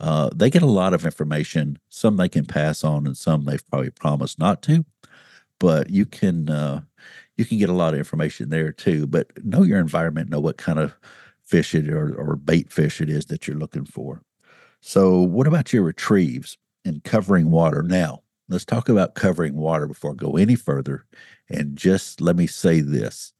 uh, 0.00 0.30
they 0.35 0.50
get 0.50 0.62
a 0.62 0.66
lot 0.66 0.95
of 0.95 1.04
information. 1.04 1.78
Some 1.88 2.16
they 2.16 2.28
can 2.28 2.47
pass 2.47 2.85
on 2.85 3.07
and 3.07 3.16
some 3.16 3.45
they've 3.45 3.66
probably 3.68 3.90
promised 3.90 4.38
not 4.38 4.62
to 4.62 4.85
but 5.59 5.90
you 5.90 6.07
can 6.07 6.49
uh, 6.49 6.80
you 7.37 7.45
can 7.45 7.59
get 7.59 7.68
a 7.68 7.75
lot 7.75 7.95
of 7.95 7.99
information 7.99 8.50
there 8.50 8.73
too. 8.73 9.07
But 9.07 9.45
know 9.45 9.62
your 9.62 9.78
environment 9.78 10.30
know 10.30 10.40
what 10.40 10.57
kind 10.57 10.78
of 10.78 10.97
fish 11.45 11.75
it 11.75 11.88
or, 11.88 12.14
or 12.14 12.37
bait 12.37 12.71
fish 12.71 13.00
it 13.00 13.09
is 13.09 13.26
that 13.26 13.47
you're 13.47 13.57
looking 13.57 13.85
for. 13.85 14.23
So 14.80 15.21
what 15.21 15.47
about 15.47 15.73
your 15.73 15.83
retrieves 15.83 16.59
and 16.85 17.02
covering 17.02 17.50
water? 17.50 17.83
Now 17.83 18.23
let's 18.49 18.64
talk 18.64 18.88
about 18.88 19.14
covering 19.14 19.55
water 19.55 19.87
before 19.87 20.12
I 20.12 20.14
go 20.14 20.37
any 20.37 20.55
further. 20.55 21.05
And 21.49 21.76
just 21.76 22.21
let 22.21 22.37
me 22.37 22.47
say 22.47 22.81
this 22.81 23.33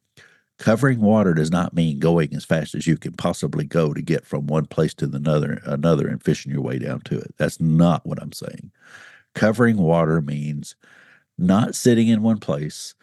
covering 0.59 1.01
water 1.01 1.35
does 1.35 1.51
not 1.51 1.75
mean 1.75 2.01
going 2.01 2.35
as 2.35 2.45
fast 2.45 2.75
as 2.75 2.87
you 2.87 2.97
can 2.97 3.13
possibly 3.13 3.65
go 3.65 3.95
to 3.95 4.03
get 4.03 4.27
from 4.27 4.47
one 4.47 4.67
place 4.67 4.93
to 4.93 5.05
another 5.05 5.61
another 5.65 6.09
and 6.09 6.23
fishing 6.23 6.53
your 6.53 6.63
way 6.63 6.79
down 6.79 7.01
to 7.03 7.19
it. 7.19 7.35
That's 7.39 7.61
not 7.61 8.05
what 8.05 8.21
I'm 8.21 8.33
saying. 8.33 8.73
Covering 9.35 9.77
water 9.77 10.21
means 10.21 10.75
not 11.39 11.75
sitting 11.75 12.09
in 12.09 12.23
one 12.23 12.39
place, 12.39 12.95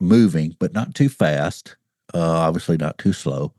moving, 0.00 0.56
but 0.58 0.72
not 0.72 0.94
too 0.94 1.10
fast, 1.10 1.76
uh, 2.14 2.18
obviously 2.18 2.78
not 2.78 2.96
too 2.96 3.12
slow. 3.12 3.52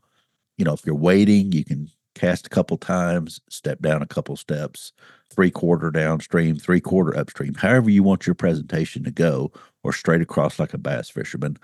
You 0.58 0.64
know, 0.64 0.72
if 0.72 0.84
you're 0.84 0.94
waiting, 0.94 1.52
you 1.52 1.64
can 1.64 1.88
cast 2.14 2.46
a 2.46 2.50
couple 2.50 2.76
times, 2.76 3.40
step 3.48 3.80
down 3.80 4.02
a 4.02 4.06
couple 4.06 4.36
steps, 4.36 4.92
three 5.30 5.50
quarter 5.50 5.90
downstream, 5.90 6.56
three 6.56 6.80
quarter 6.80 7.16
upstream, 7.16 7.54
however 7.54 7.90
you 7.90 8.02
want 8.02 8.26
your 8.26 8.34
presentation 8.34 9.02
to 9.04 9.10
go, 9.10 9.50
or 9.82 9.92
straight 9.92 10.20
across 10.20 10.58
like 10.58 10.74
a 10.74 10.78
bass 10.78 11.08
fisherman, 11.10 11.56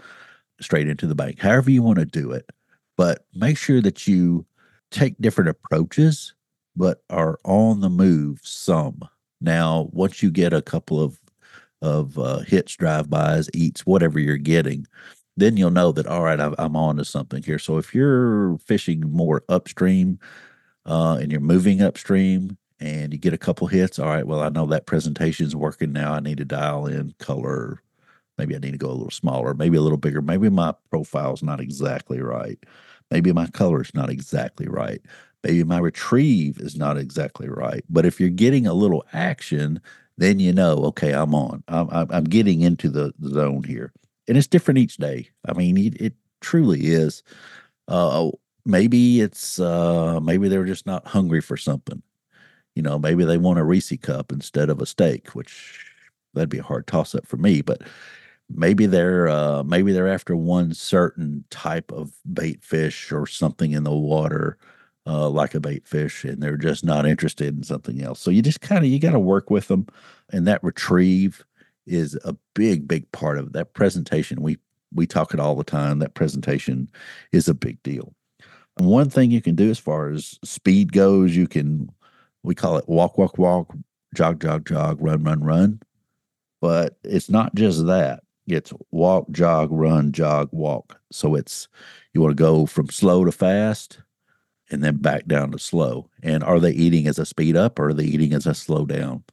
straight 0.61 0.89
into 0.89 1.07
the 1.07 1.15
bank, 1.15 1.39
however 1.39 1.71
you 1.71 1.83
want 1.83 1.99
to 1.99 2.05
do 2.05 2.33
it. 2.33 2.51
But 2.97 3.27
make 3.35 3.59
sure 3.59 3.81
that 3.83 4.07
you 4.07 4.47
take 4.91 5.15
different 5.21 5.51
approaches, 5.51 6.35
but 6.75 7.03
are 7.11 7.39
on 7.45 7.81
the 7.81 7.91
move 7.91 8.41
some. 8.43 9.01
Now, 9.41 9.89
once 9.93 10.23
you 10.23 10.31
get 10.31 10.53
a 10.53 10.63
couple 10.63 11.01
of 11.03 11.21
of 11.81 12.19
uh, 12.19 12.41
hits, 12.41 12.75
drive-bys, 12.75 13.49
eats, 13.55 13.87
whatever 13.87 14.19
you're 14.19 14.37
getting, 14.37 14.85
then 15.39 15.57
you'll 15.57 15.71
know 15.71 15.93
that 15.93 16.07
all 16.07 16.23
right, 16.23 16.41
I'm 16.41 16.77
on 16.77 16.97
to 16.97 17.05
something 17.05 17.43
here. 17.43 17.59
So 17.59 17.79
if 17.79 17.95
you're 17.95 18.59
fishing 18.59 19.01
more 19.01 19.45
upstream 19.49 20.19
uh, 20.87 21.19
and 21.21 21.31
you're 21.31 21.41
moving 21.41 21.83
upstream 21.83 22.57
and 22.81 23.13
you 23.13 23.19
get 23.19 23.35
a 23.35 23.39
couple 23.39 23.67
hits. 23.67 23.99
All 23.99 24.09
right, 24.09 24.27
well, 24.27 24.41
I 24.41 24.49
know 24.49 24.67
that 24.67 24.87
presentation 24.87 25.47
is 25.47 25.57
working 25.57 25.93
now. 25.93 26.15
I 26.15 26.21
need 26.21 26.39
to 26.39 26.45
dial 26.45 26.87
in 26.87 27.15
color. 27.19 27.83
Maybe 28.37 28.55
I 28.55 28.59
need 28.59 28.73
to 28.73 28.79
go 28.79 28.91
a 28.91 28.93
little 28.93 29.11
smaller, 29.11 29.55
maybe 29.55 29.77
a 29.77 29.81
little 29.81 29.99
bigger. 29.99 30.23
Maybe 30.23 30.49
my 30.49 30.75
profile's 30.91 31.43
not 31.43 31.61
exactly 31.61 32.21
right. 32.21 32.59
Maybe 33.11 33.33
my 33.33 33.47
color's 33.49 33.93
not 33.95 34.11
exactly 34.11 34.69
right. 34.69 35.01
Maybe 35.43 35.65
my 35.65 35.79
retrieve 35.79 36.61
is 36.61 36.77
not 36.77 36.99
exactly 36.99 37.49
right. 37.49 37.85
But 37.89 38.07
if 38.07 38.21
you're 38.21 38.29
getting 38.29 38.67
a 38.67 38.75
little 38.75 39.05
action, 39.13 39.81
then 40.19 40.41
you 40.41 40.53
know, 40.53 40.75
okay, 40.87 41.13
I'm 41.13 41.35
on. 41.35 41.63
I'm, 41.69 42.09
I'm 42.11 42.25
getting 42.25 42.63
into 42.63 42.89
the, 42.91 43.13
the 43.19 43.31
zone 43.31 43.65
here. 43.65 43.93
And 44.29 44.37
it's 44.37 44.47
different 44.47 44.79
each 44.79 44.99
day. 44.99 45.31
I 45.47 45.55
mean, 45.55 45.77
it, 45.77 46.01
it 46.01 46.15
truly 46.41 46.87
is. 46.89 47.23
Uh, 47.89 48.31
maybe 48.65 49.21
it's 49.21 49.59
uh, 49.59 50.21
maybe 50.21 50.49
they're 50.49 50.65
just 50.65 50.87
not 50.87 51.07
hungry 51.07 51.41
for 51.41 51.57
something. 51.57 52.03
You 52.75 52.83
know, 52.83 52.99
maybe 52.99 53.25
they 53.25 53.39
want 53.39 53.59
a 53.59 53.65
Reese 53.65 53.97
cup 54.01 54.31
instead 54.31 54.71
of 54.71 54.81
a 54.81 54.87
steak, 54.87 55.31
which 55.31 55.85
that'd 56.35 56.49
be 56.49 56.59
a 56.59 56.63
hard 56.63 56.87
toss 56.87 57.15
up 57.15 57.27
for 57.27 57.39
me. 57.39 57.63
But 57.63 57.83
maybe 58.51 58.87
they're 58.87 59.29
uh, 59.29 59.63
maybe 59.63 59.93
they're 59.93 60.09
after 60.09 60.37
one 60.37 60.75
certain 60.75 61.45
type 61.51 61.93
of 61.93 62.13
bait 62.33 62.63
fish 62.63 63.13
or 63.13 63.27
something 63.27 63.73
in 63.73 63.85
the 63.85 63.93
water 63.93 64.59
uh, 65.07 65.29
like 65.29 65.55
a 65.55 65.61
bait 65.61 65.87
fish 65.87 66.25
and 66.25 66.43
they're 66.43 66.57
just 66.57 66.85
not 66.85 67.07
interested 67.07 67.57
in 67.57 67.63
something 67.63 68.03
else 68.03 68.21
so 68.21 68.31
you 68.31 68.43
just 68.43 68.61
kind 68.61 68.85
of 68.85 68.91
you 68.91 68.99
got 68.99 69.13
to 69.13 69.19
work 69.19 69.51
with 69.51 69.69
them 69.69 69.87
and 70.31 70.47
that 70.47 70.63
retrieve 70.63 71.45
is 71.89 72.19
a 72.25 72.37
big 72.55 72.87
big 72.87 73.11
part 73.13 73.39
of 73.39 73.53
that 73.53 73.75
presentation 73.75 74.43
we 74.43 74.59
we 74.95 75.07
talk 75.07 75.35
it 75.35 75.41
all 75.41 75.55
the 75.55 75.65
time 75.65 75.99
that 75.99 76.15
presentation 76.15 76.89
is 77.33 77.49
a 77.49 77.55
big 77.55 77.83
deal 77.83 78.15
one 78.79 79.11
thing 79.11 79.31
you 79.31 79.43
can 79.43 79.55
do 79.55 79.71
as 79.71 79.79
far 79.79 80.11
as 80.11 80.39
speed 80.45 80.93
goes 80.93 81.35
you 81.35 81.49
can 81.49 81.91
we 82.43 82.55
call 82.55 82.77
it 82.77 82.89
walk 82.89 83.19
walk 83.19 83.39
walk 83.39 83.75
jog 84.15 84.41
jog 84.41 84.67
jog 84.67 84.99
run 85.01 85.23
run 85.25 85.43
run 85.43 85.81
but 86.61 86.99
it's 87.05 87.31
not 87.31 87.55
just 87.55 87.87
that 87.87 88.21
it's 88.49 88.73
walk, 88.91 89.31
jog, 89.31 89.69
run, 89.71 90.13
jog, 90.13 90.49
walk. 90.53 90.99
So 91.13 91.35
it's 91.35 91.69
you 92.13 92.21
want 92.21 92.37
to 92.37 92.43
go 92.43 92.67
from 92.67 92.89
slow 92.89 93.25
to 93.25 93.33
fast 93.33 94.01
and 94.71 94.83
then 94.83 94.97
back 94.97 95.27
down 95.27 95.53
to 95.53 95.59
slow. 95.59 96.09
And 96.23 96.43
are 96.43 96.59
they 96.59 96.73
eating 96.73 97.07
as 97.07 97.19
a 97.19 97.27
speed 97.27 97.57
up 97.57 97.79
or 97.79 97.89
are 97.89 97.95
they 97.95 98.05
eating 98.05 98.33
as 98.33 98.47
a 98.47 98.55
slow 98.55 98.87
down? 98.87 99.25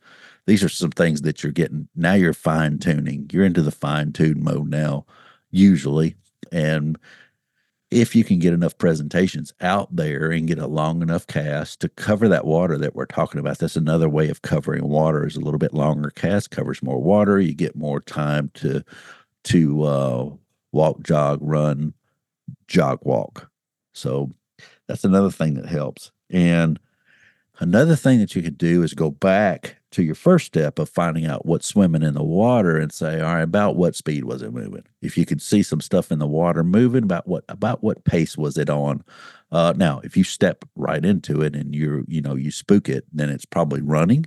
These 0.47 0.63
are 0.63 0.69
some 0.69 0.91
things 0.91 1.21
that 1.21 1.43
you're 1.43 1.51
getting. 1.51 1.87
Now 1.95 2.13
you're 2.13 2.33
fine 2.33 2.77
tuning. 2.77 3.29
You're 3.31 3.45
into 3.45 3.61
the 3.61 3.71
fine 3.71 4.11
tune 4.11 4.43
mode 4.43 4.69
now, 4.69 5.05
usually. 5.51 6.15
And 6.51 6.97
if 7.91 8.15
you 8.15 8.23
can 8.23 8.39
get 8.39 8.53
enough 8.53 8.77
presentations 8.77 9.53
out 9.61 9.95
there 9.95 10.31
and 10.31 10.47
get 10.47 10.59
a 10.59 10.67
long 10.67 11.01
enough 11.01 11.25
cast 11.27 11.79
to 11.79 11.89
cover 11.89 12.27
that 12.27 12.45
water 12.45 12.77
that 12.77 12.95
we're 12.95 13.05
talking 13.05 13.39
about, 13.39 13.59
that's 13.59 13.75
another 13.75 14.09
way 14.09 14.29
of 14.29 14.41
covering 14.41 14.87
water 14.87 15.25
is 15.25 15.35
a 15.35 15.39
little 15.39 15.59
bit 15.59 15.73
longer 15.73 16.09
cast 16.09 16.51
covers 16.51 16.83
more 16.83 17.01
water. 17.01 17.39
You 17.39 17.53
get 17.53 17.75
more 17.75 18.01
time 18.01 18.51
to 18.55 18.83
to 19.45 19.83
uh, 19.83 20.29
walk, 20.71 21.03
jog, 21.03 21.39
run, 21.41 21.93
jog, 22.67 22.99
walk. 23.03 23.49
So 23.93 24.33
that's 24.87 25.03
another 25.03 25.31
thing 25.31 25.53
that 25.55 25.67
helps. 25.67 26.11
And 26.29 26.79
another 27.59 27.95
thing 27.95 28.19
that 28.19 28.35
you 28.35 28.41
could 28.41 28.57
do 28.57 28.83
is 28.83 28.93
go 28.93 29.11
back 29.11 29.77
to 29.95 30.03
your 30.03 30.15
first 30.15 30.45
step 30.45 30.77
of 30.77 30.89
finding 30.89 31.25
out 31.25 31.45
what's 31.45 31.67
swimming 31.67 32.03
in 32.03 32.13
the 32.15 32.23
water 32.23 32.77
and 32.77 32.91
say, 32.91 33.21
all 33.21 33.35
right, 33.35 33.41
about 33.41 33.77
what 33.77 33.95
speed 33.95 34.25
was 34.25 34.41
it 34.41 34.51
moving? 34.51 34.83
If 35.01 35.17
you 35.17 35.25
could 35.25 35.41
see 35.41 35.63
some 35.63 35.79
stuff 35.79 36.11
in 36.11 36.19
the 36.19 36.27
water 36.27 36.65
moving, 36.65 37.03
about 37.03 37.27
what 37.27 37.45
about 37.47 37.81
what 37.81 38.03
pace 38.03 38.37
was 38.37 38.57
it 38.57 38.69
on? 38.69 39.03
Uh, 39.51 39.73
now, 39.77 40.01
if 40.03 40.17
you 40.17 40.25
step 40.25 40.65
right 40.75 41.03
into 41.03 41.41
it 41.41 41.55
and 41.55 41.73
you're, 41.73 42.03
you 42.07 42.21
know, 42.21 42.35
you 42.35 42.51
spook 42.51 42.89
it, 42.89 43.05
then 43.13 43.29
it's 43.29 43.45
probably 43.45 43.81
running. 43.81 44.25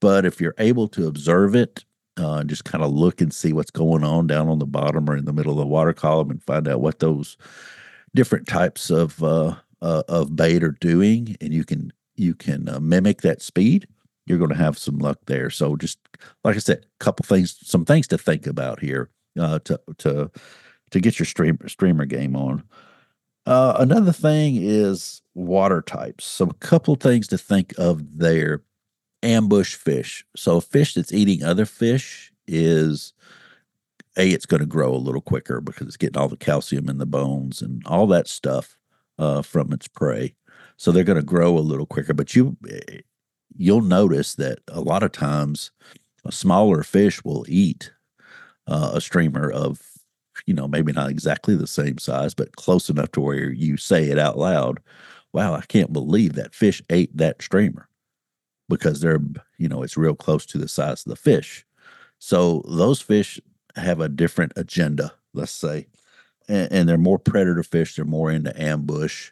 But 0.00 0.24
if 0.24 0.40
you're 0.40 0.54
able 0.58 0.88
to 0.88 1.06
observe 1.06 1.54
it, 1.54 1.84
uh, 2.16 2.42
just 2.44 2.64
kind 2.64 2.82
of 2.82 2.90
look 2.90 3.20
and 3.20 3.32
see 3.32 3.52
what's 3.52 3.70
going 3.70 4.04
on 4.04 4.26
down 4.26 4.48
on 4.48 4.58
the 4.58 4.66
bottom 4.66 5.08
or 5.10 5.16
in 5.16 5.26
the 5.26 5.34
middle 5.34 5.52
of 5.52 5.58
the 5.58 5.66
water 5.66 5.92
column 5.92 6.30
and 6.30 6.42
find 6.42 6.66
out 6.66 6.80
what 6.80 7.00
those 7.00 7.36
different 8.14 8.48
types 8.48 8.88
of 8.88 9.22
uh, 9.22 9.54
uh, 9.82 10.02
of 10.08 10.34
bait 10.34 10.64
are 10.64 10.76
doing, 10.80 11.36
and 11.42 11.52
you 11.52 11.64
can 11.64 11.92
you 12.16 12.34
can 12.34 12.70
uh, 12.70 12.80
mimic 12.80 13.20
that 13.20 13.42
speed, 13.42 13.86
you're 14.28 14.38
going 14.38 14.50
to 14.50 14.56
have 14.56 14.78
some 14.78 14.98
luck 14.98 15.18
there. 15.26 15.50
So 15.50 15.76
just 15.76 15.98
like 16.44 16.56
I 16.56 16.58
said, 16.58 16.78
a 16.78 17.04
couple 17.04 17.24
things, 17.24 17.58
some 17.62 17.84
things 17.84 18.06
to 18.08 18.18
think 18.18 18.46
about 18.46 18.80
here 18.80 19.10
uh, 19.38 19.58
to 19.60 19.80
to 19.98 20.30
to 20.90 21.00
get 21.00 21.18
your 21.18 21.26
stream, 21.26 21.58
streamer 21.66 22.06
game 22.06 22.36
on. 22.36 22.62
Uh, 23.46 23.76
another 23.78 24.12
thing 24.12 24.56
is 24.56 25.22
water 25.34 25.80
types. 25.82 26.24
So 26.24 26.46
a 26.46 26.54
couple 26.54 26.94
things 26.96 27.28
to 27.28 27.38
think 27.38 27.74
of 27.78 28.18
there. 28.18 28.62
Ambush 29.22 29.74
fish. 29.74 30.24
So 30.36 30.58
a 30.58 30.60
fish 30.60 30.94
that's 30.94 31.12
eating 31.12 31.42
other 31.42 31.64
fish 31.64 32.32
is 32.46 33.12
a 34.16 34.30
it's 34.30 34.46
going 34.46 34.60
to 34.60 34.66
grow 34.66 34.94
a 34.94 34.96
little 34.96 35.20
quicker 35.20 35.60
because 35.60 35.88
it's 35.88 35.96
getting 35.96 36.16
all 36.16 36.28
the 36.28 36.36
calcium 36.36 36.88
in 36.88 36.98
the 36.98 37.06
bones 37.06 37.60
and 37.60 37.84
all 37.84 38.06
that 38.06 38.28
stuff 38.28 38.78
uh, 39.18 39.42
from 39.42 39.72
its 39.72 39.88
prey 39.88 40.36
so 40.78 40.92
they're 40.92 41.04
going 41.04 41.16
to 41.16 41.22
grow 41.22 41.58
a 41.58 41.60
little 41.60 41.84
quicker. 41.84 42.14
But 42.14 42.34
you 42.34 42.56
eh, 42.70 43.00
you'll 43.56 43.82
notice 43.82 44.34
that 44.36 44.60
a 44.68 44.80
lot 44.80 45.02
of 45.02 45.12
times 45.12 45.70
a 46.24 46.32
smaller 46.32 46.82
fish 46.82 47.24
will 47.24 47.44
eat 47.48 47.92
uh, 48.66 48.92
a 48.94 49.00
streamer 49.00 49.50
of 49.50 49.80
you 50.46 50.54
know 50.54 50.68
maybe 50.68 50.92
not 50.92 51.10
exactly 51.10 51.56
the 51.56 51.66
same 51.66 51.98
size, 51.98 52.34
but 52.34 52.56
close 52.56 52.88
enough 52.88 53.10
to 53.12 53.20
where 53.20 53.50
you 53.50 53.76
say 53.76 54.04
it 54.10 54.18
out 54.18 54.38
loud. 54.38 54.80
Wow, 55.32 55.54
I 55.54 55.62
can't 55.62 55.92
believe 55.92 56.34
that 56.34 56.54
fish 56.54 56.82
ate 56.90 57.14
that 57.16 57.42
streamer 57.42 57.88
because 58.68 59.00
they're 59.00 59.20
you 59.58 59.68
know 59.68 59.82
it's 59.82 59.96
real 59.96 60.14
close 60.14 60.46
to 60.46 60.58
the 60.58 60.68
size 60.68 61.04
of 61.04 61.10
the 61.10 61.16
fish. 61.16 61.64
So 62.18 62.64
those 62.68 63.00
fish 63.00 63.40
have 63.76 64.00
a 64.00 64.08
different 64.08 64.52
agenda, 64.56 65.12
let's 65.34 65.52
say, 65.52 65.86
and, 66.48 66.72
and 66.72 66.88
they're 66.88 66.98
more 66.98 67.18
predator 67.18 67.62
fish. 67.62 67.94
They're 67.96 68.04
more 68.04 68.30
into 68.30 68.60
ambush 68.60 69.30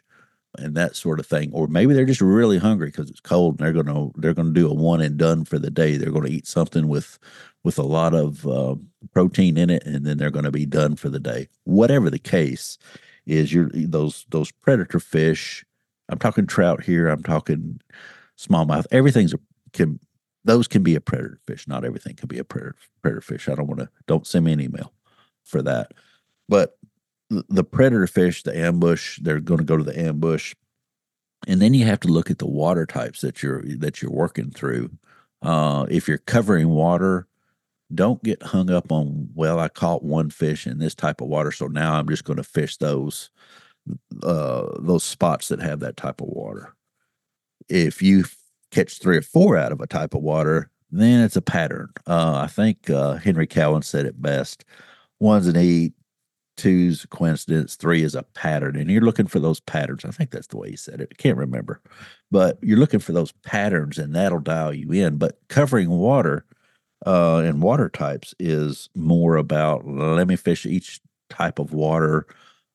and 0.57 0.75
that 0.75 0.95
sort 0.95 1.19
of 1.19 1.27
thing 1.27 1.51
or 1.53 1.67
maybe 1.67 1.93
they're 1.93 2.05
just 2.05 2.21
really 2.21 2.57
hungry 2.57 2.87
because 2.87 3.09
it's 3.09 3.19
cold 3.19 3.59
and 3.59 3.65
they're 3.65 3.83
to 3.83 4.11
they're 4.17 4.33
to 4.47 4.53
do 4.53 4.69
a 4.69 4.73
one 4.73 5.01
and 5.01 5.17
done 5.17 5.45
for 5.45 5.59
the 5.59 5.71
day. 5.71 5.97
They're 5.97 6.11
to 6.25 6.31
eat 6.31 6.47
something 6.47 6.87
with 6.87 7.19
with 7.63 7.77
a 7.77 7.83
lot 7.83 8.13
of 8.13 8.47
uh, 8.47 8.75
protein 9.13 9.57
in 9.57 9.69
it 9.69 9.85
and 9.85 10.05
then 10.05 10.17
they're 10.17 10.31
to 10.45 10.51
be 10.51 10.65
done 10.65 10.95
for 10.95 11.09
the 11.09 11.19
day. 11.19 11.47
Whatever 11.65 12.09
the 12.09 12.19
case 12.19 12.77
is 13.25 13.53
you're 13.53 13.69
those 13.73 14.25
those 14.29 14.51
predator 14.51 15.01
fish 15.01 15.65
i'm 16.07 16.17
talking 16.17 16.47
trout 16.47 16.81
here 16.81 17.09
i'm 17.09 17.21
talking 17.21 17.77
smallmouth 18.37 18.85
everything's 18.89 19.33
a, 19.33 19.39
can 19.73 19.99
those 20.47 20.67
can 20.67 20.81
be 20.81 20.95
a 20.95 21.01
predator 21.01 21.39
fish. 21.45 21.67
Not 21.67 21.85
everything 21.85 22.15
can 22.15 22.27
be 22.27 22.39
a 22.39 22.43
predator 22.43 22.75
predator 23.01 23.21
fish. 23.21 23.49
I 23.49 23.55
don't 23.55 23.67
want 23.67 23.81
to 23.81 23.89
don't 24.07 24.25
send 24.25 24.45
me 24.45 24.53
an 24.53 24.61
email 24.61 24.93
for 25.43 25.61
that. 25.61 25.91
But 26.49 26.77
the 27.29 27.63
predator 27.63 28.07
fish, 28.07 28.43
the 28.43 28.57
ambush, 28.57 29.19
they're 29.21 29.39
going 29.39 29.59
to 29.59 29.65
go 29.65 29.77
to 29.77 29.83
the 29.83 29.99
ambush, 29.99 30.55
and 31.47 31.61
then 31.61 31.73
you 31.73 31.85
have 31.85 31.99
to 32.01 32.07
look 32.07 32.31
at 32.31 32.39
the 32.39 32.47
water 32.47 32.85
types 32.85 33.21
that 33.21 33.43
you're 33.43 33.63
that 33.77 34.01
you're 34.01 34.11
working 34.11 34.49
through. 34.49 34.89
Uh, 35.41 35.85
if 35.89 36.07
you're 36.07 36.17
covering 36.17 36.69
water, 36.69 37.27
don't 37.93 38.23
get 38.23 38.41
hung 38.41 38.71
up 38.71 38.91
on 38.91 39.29
well, 39.35 39.59
I 39.59 39.67
caught 39.67 40.03
one 40.03 40.29
fish 40.29 40.65
in 40.65 40.79
this 40.79 40.95
type 40.95 41.21
of 41.21 41.27
water, 41.27 41.51
so 41.51 41.67
now 41.67 41.95
I'm 41.95 42.07
just 42.07 42.23
going 42.23 42.37
to 42.37 42.43
fish 42.43 42.77
those 42.77 43.29
uh, 44.23 44.67
those 44.79 45.03
spots 45.03 45.47
that 45.49 45.61
have 45.61 45.79
that 45.81 45.97
type 45.97 46.21
of 46.21 46.27
water. 46.27 46.73
If 47.69 48.01
you 48.01 48.25
catch 48.71 48.99
three 48.99 49.17
or 49.17 49.21
four 49.21 49.57
out 49.57 49.71
of 49.71 49.81
a 49.81 49.87
type 49.87 50.13
of 50.13 50.21
water, 50.21 50.69
then 50.91 51.23
it's 51.23 51.35
a 51.35 51.41
pattern. 51.41 51.89
Uh, 52.05 52.41
I 52.43 52.47
think 52.47 52.89
uh, 52.89 53.15
Henry 53.15 53.47
Cowan 53.47 53.81
said 53.81 54.05
it 54.05 54.21
best: 54.21 54.65
one's 55.19 55.47
an 55.47 55.57
eight, 55.57 55.93
two's 56.57 57.03
a 57.03 57.07
coincidence, 57.07 57.75
three 57.75 58.03
is 58.03 58.15
a 58.15 58.23
pattern, 58.23 58.75
and 58.75 58.89
you're 58.89 59.01
looking 59.01 59.27
for 59.27 59.39
those 59.39 59.59
patterns. 59.61 60.05
I 60.05 60.11
think 60.11 60.31
that's 60.31 60.47
the 60.47 60.57
way 60.57 60.71
he 60.71 60.75
said 60.75 61.01
it. 61.01 61.09
I 61.11 61.15
can't 61.21 61.37
remember, 61.37 61.81
but 62.31 62.57
you're 62.61 62.79
looking 62.79 62.99
for 62.99 63.13
those 63.13 63.31
patterns, 63.45 63.97
and 63.97 64.15
that'll 64.15 64.39
dial 64.39 64.73
you 64.73 64.91
in. 64.91 65.17
But 65.17 65.39
covering 65.49 65.89
water 65.89 66.45
uh, 67.05 67.39
and 67.39 67.61
water 67.61 67.89
types 67.89 68.33
is 68.39 68.89
more 68.95 69.37
about 69.37 69.87
let 69.87 70.27
me 70.27 70.35
fish 70.35 70.65
each 70.65 71.01
type 71.29 71.59
of 71.59 71.73
water 71.73 72.27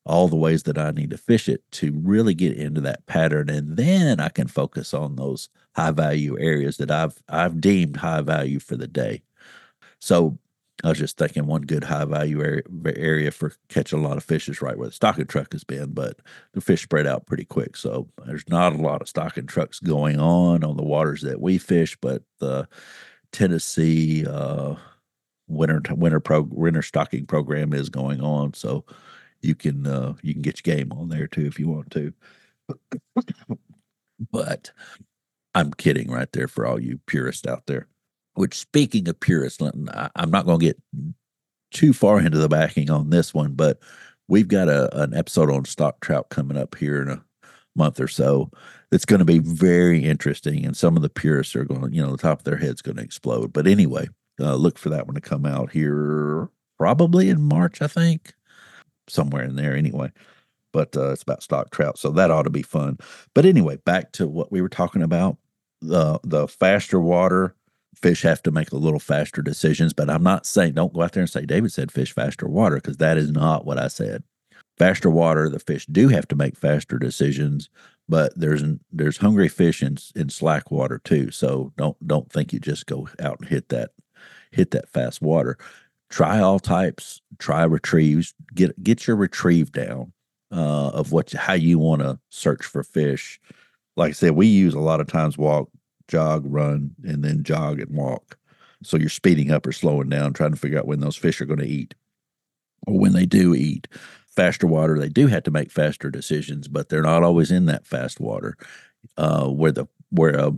all 0.05 0.27
the 0.27 0.35
ways 0.35 0.63
that 0.63 0.77
I 0.77 0.91
need 0.91 1.11
to 1.11 1.17
fish 1.17 1.47
it 1.47 1.63
to 1.73 1.93
really 2.03 2.33
get 2.33 2.57
into 2.57 2.81
that 2.81 3.05
pattern, 3.05 3.49
and 3.49 3.77
then 3.77 4.19
I 4.19 4.29
can 4.29 4.47
focus 4.47 4.93
on 4.93 5.15
those 5.15 5.49
high 5.75 5.91
value 5.91 6.37
areas 6.39 6.77
that 6.77 6.91
I've 6.91 7.21
I've 7.29 7.61
deemed 7.61 7.97
high 7.97 8.21
value 8.21 8.59
for 8.59 8.75
the 8.75 8.87
day. 8.87 9.23
So 9.99 10.37
I 10.83 10.89
was 10.89 10.97
just 10.97 11.17
thinking 11.17 11.45
one 11.45 11.61
good 11.61 11.85
high 11.85 12.03
value 12.03 12.43
area, 12.43 12.63
area 12.85 13.31
for 13.31 13.53
catching 13.69 13.99
a 13.99 14.07
lot 14.07 14.17
of 14.17 14.23
fish 14.23 14.49
is 14.49 14.61
right 14.61 14.77
where 14.77 14.89
the 14.89 14.93
stocking 14.93 15.25
truck 15.25 15.53
has 15.53 15.63
been, 15.63 15.93
but 15.93 16.19
the 16.53 16.61
fish 16.61 16.83
spread 16.83 17.07
out 17.07 17.25
pretty 17.25 17.45
quick. 17.45 17.77
So 17.77 18.09
there's 18.25 18.47
not 18.49 18.73
a 18.73 18.81
lot 18.81 19.01
of 19.01 19.07
stocking 19.07 19.47
trucks 19.47 19.79
going 19.79 20.19
on 20.19 20.63
on 20.63 20.75
the 20.75 20.83
waters 20.83 21.21
that 21.21 21.39
we 21.39 21.57
fish, 21.57 21.97
but 22.01 22.23
the 22.39 22.67
Tennessee 23.31 24.25
uh, 24.27 24.75
winter 25.47 25.81
winter 25.95 26.19
pro 26.19 26.41
winter 26.41 26.81
stocking 26.81 27.25
program 27.25 27.73
is 27.73 27.89
going 27.89 28.21
on. 28.21 28.53
So 28.53 28.83
you 29.41 29.55
can 29.55 29.87
uh, 29.87 30.15
you 30.21 30.33
can 30.33 30.41
get 30.41 30.65
your 30.65 30.75
game 30.75 30.91
on 30.91 31.07
there 31.07 31.27
too 31.27 31.45
if 31.45 31.59
you 31.59 31.69
want 31.69 31.91
to. 31.91 32.13
but 34.31 34.71
I'm 35.55 35.71
kidding 35.71 36.11
right 36.11 36.31
there 36.33 36.47
for 36.47 36.65
all 36.65 36.79
you 36.79 36.99
purists 37.05 37.47
out 37.47 37.67
there. 37.67 37.87
Which, 38.35 38.55
speaking 38.55 39.07
of 39.07 39.19
purists, 39.19 39.61
Linton, 39.61 39.89
I'm 40.15 40.31
not 40.31 40.45
going 40.45 40.59
to 40.59 40.65
get 40.65 40.81
too 41.71 41.93
far 41.93 42.19
into 42.19 42.37
the 42.37 42.49
backing 42.49 42.89
on 42.89 43.09
this 43.09 43.33
one, 43.33 43.53
but 43.53 43.79
we've 44.27 44.47
got 44.47 44.69
a, 44.69 45.03
an 45.03 45.13
episode 45.13 45.51
on 45.51 45.65
stock 45.65 45.99
trout 46.01 46.29
coming 46.29 46.57
up 46.57 46.75
here 46.75 47.01
in 47.01 47.09
a 47.09 47.23
month 47.75 47.99
or 47.99 48.07
so. 48.07 48.49
It's 48.91 49.05
going 49.05 49.19
to 49.19 49.25
be 49.25 49.39
very 49.39 50.03
interesting, 50.03 50.65
and 50.65 50.77
some 50.77 50.95
of 50.95 51.01
the 51.01 51.09
purists 51.09 51.55
are 51.55 51.65
going, 51.65 51.93
you 51.93 52.01
know, 52.01 52.11
the 52.11 52.17
top 52.17 52.39
of 52.39 52.43
their 52.43 52.57
head's 52.57 52.81
going 52.81 52.97
to 52.97 53.03
explode. 53.03 53.53
But 53.53 53.67
anyway, 53.67 54.07
uh, 54.39 54.55
look 54.55 54.77
for 54.77 54.89
that 54.89 55.07
one 55.07 55.15
to 55.15 55.21
come 55.21 55.45
out 55.45 55.71
here 55.71 56.49
probably 56.79 57.29
in 57.29 57.41
March, 57.41 57.81
I 57.81 57.87
think, 57.87 58.33
somewhere 59.07 59.43
in 59.43 59.55
there. 59.55 59.75
Anyway, 59.75 60.11
but 60.71 60.95
uh, 60.97 61.11
it's 61.11 61.23
about 61.23 61.43
stock 61.43 61.71
trout, 61.71 61.97
so 61.97 62.09
that 62.11 62.31
ought 62.31 62.43
to 62.43 62.49
be 62.49 62.63
fun. 62.63 62.97
But 63.33 63.45
anyway, 63.45 63.77
back 63.77 64.11
to 64.13 64.27
what 64.27 64.51
we 64.51 64.61
were 64.61 64.69
talking 64.69 65.01
about 65.03 65.37
the 65.81 66.19
the 66.23 66.47
faster 66.47 66.99
water 66.99 67.55
fish 67.95 68.21
have 68.23 68.41
to 68.43 68.51
make 68.51 68.71
a 68.71 68.77
little 68.77 68.99
faster 68.99 69.41
decisions. 69.41 69.93
But 69.93 70.09
I'm 70.09 70.23
not 70.23 70.45
saying 70.45 70.73
don't 70.73 70.93
go 70.93 71.01
out 71.01 71.13
there 71.13 71.21
and 71.21 71.29
say 71.29 71.45
David 71.45 71.71
said 71.71 71.91
fish 71.91 72.13
faster 72.13 72.47
water 72.47 72.75
because 72.75 72.97
that 72.97 73.17
is 73.17 73.31
not 73.31 73.65
what 73.65 73.77
I 73.77 73.87
said. 73.87 74.23
Faster 74.77 75.09
water, 75.09 75.49
the 75.49 75.59
fish 75.59 75.85
do 75.85 76.07
have 76.07 76.27
to 76.29 76.35
make 76.35 76.57
faster 76.57 76.97
decisions, 76.97 77.69
but 78.09 78.33
there's 78.35 78.63
there's 78.91 79.17
hungry 79.17 79.47
fish 79.47 79.83
in 79.83 79.97
in 80.15 80.29
slack 80.29 80.71
water 80.71 80.99
too. 81.03 81.31
So 81.31 81.71
don't 81.77 81.95
don't 82.07 82.31
think 82.31 82.53
you 82.53 82.59
just 82.59 82.87
go 82.87 83.07
out 83.21 83.39
and 83.39 83.49
hit 83.49 83.69
that 83.69 83.91
hit 84.51 84.71
that 84.71 84.89
fast 84.89 85.21
water. 85.21 85.57
Try 86.09 86.39
all 86.39 86.59
types. 86.59 87.21
Try 87.39 87.63
retrieves. 87.63 88.33
Get 88.53 88.81
get 88.83 89.07
your 89.07 89.15
retrieve 89.15 89.71
down 89.71 90.13
uh, 90.51 90.89
of 90.89 91.11
what 91.11 91.31
how 91.31 91.53
you 91.53 91.79
want 91.79 92.01
to 92.01 92.19
search 92.29 92.63
for 92.63 92.83
fish. 92.83 93.39
Like 93.95 94.09
I 94.09 94.13
said, 94.13 94.31
we 94.31 94.47
use 94.47 94.73
a 94.73 94.79
lot 94.79 95.01
of 95.01 95.07
times 95.07 95.37
walk, 95.37 95.69
jog, 96.07 96.43
run, 96.45 96.95
and 97.03 97.23
then 97.23 97.43
jog 97.43 97.79
and 97.79 97.91
walk. 97.91 98.37
So 98.83 98.97
you're 98.97 99.09
speeding 99.09 99.51
up 99.51 99.65
or 99.65 99.71
slowing 99.71 100.09
down, 100.09 100.33
trying 100.33 100.51
to 100.51 100.59
figure 100.59 100.79
out 100.79 100.87
when 100.87 100.99
those 100.99 101.15
fish 101.15 101.39
are 101.41 101.45
going 101.45 101.59
to 101.59 101.67
eat, 101.67 101.95
or 102.85 102.99
when 102.99 103.13
they 103.13 103.25
do 103.25 103.55
eat. 103.55 103.87
Faster 104.27 104.65
water, 104.65 104.97
they 104.97 105.09
do 105.09 105.27
have 105.27 105.43
to 105.43 105.51
make 105.51 105.71
faster 105.71 106.09
decisions, 106.09 106.67
but 106.67 106.89
they're 106.89 107.03
not 107.03 107.23
always 107.23 107.51
in 107.51 107.65
that 107.67 107.85
fast 107.85 108.19
water. 108.19 108.57
Uh, 109.17 109.47
where 109.47 109.71
the 109.71 109.85
where 110.09 110.35
a 110.35 110.51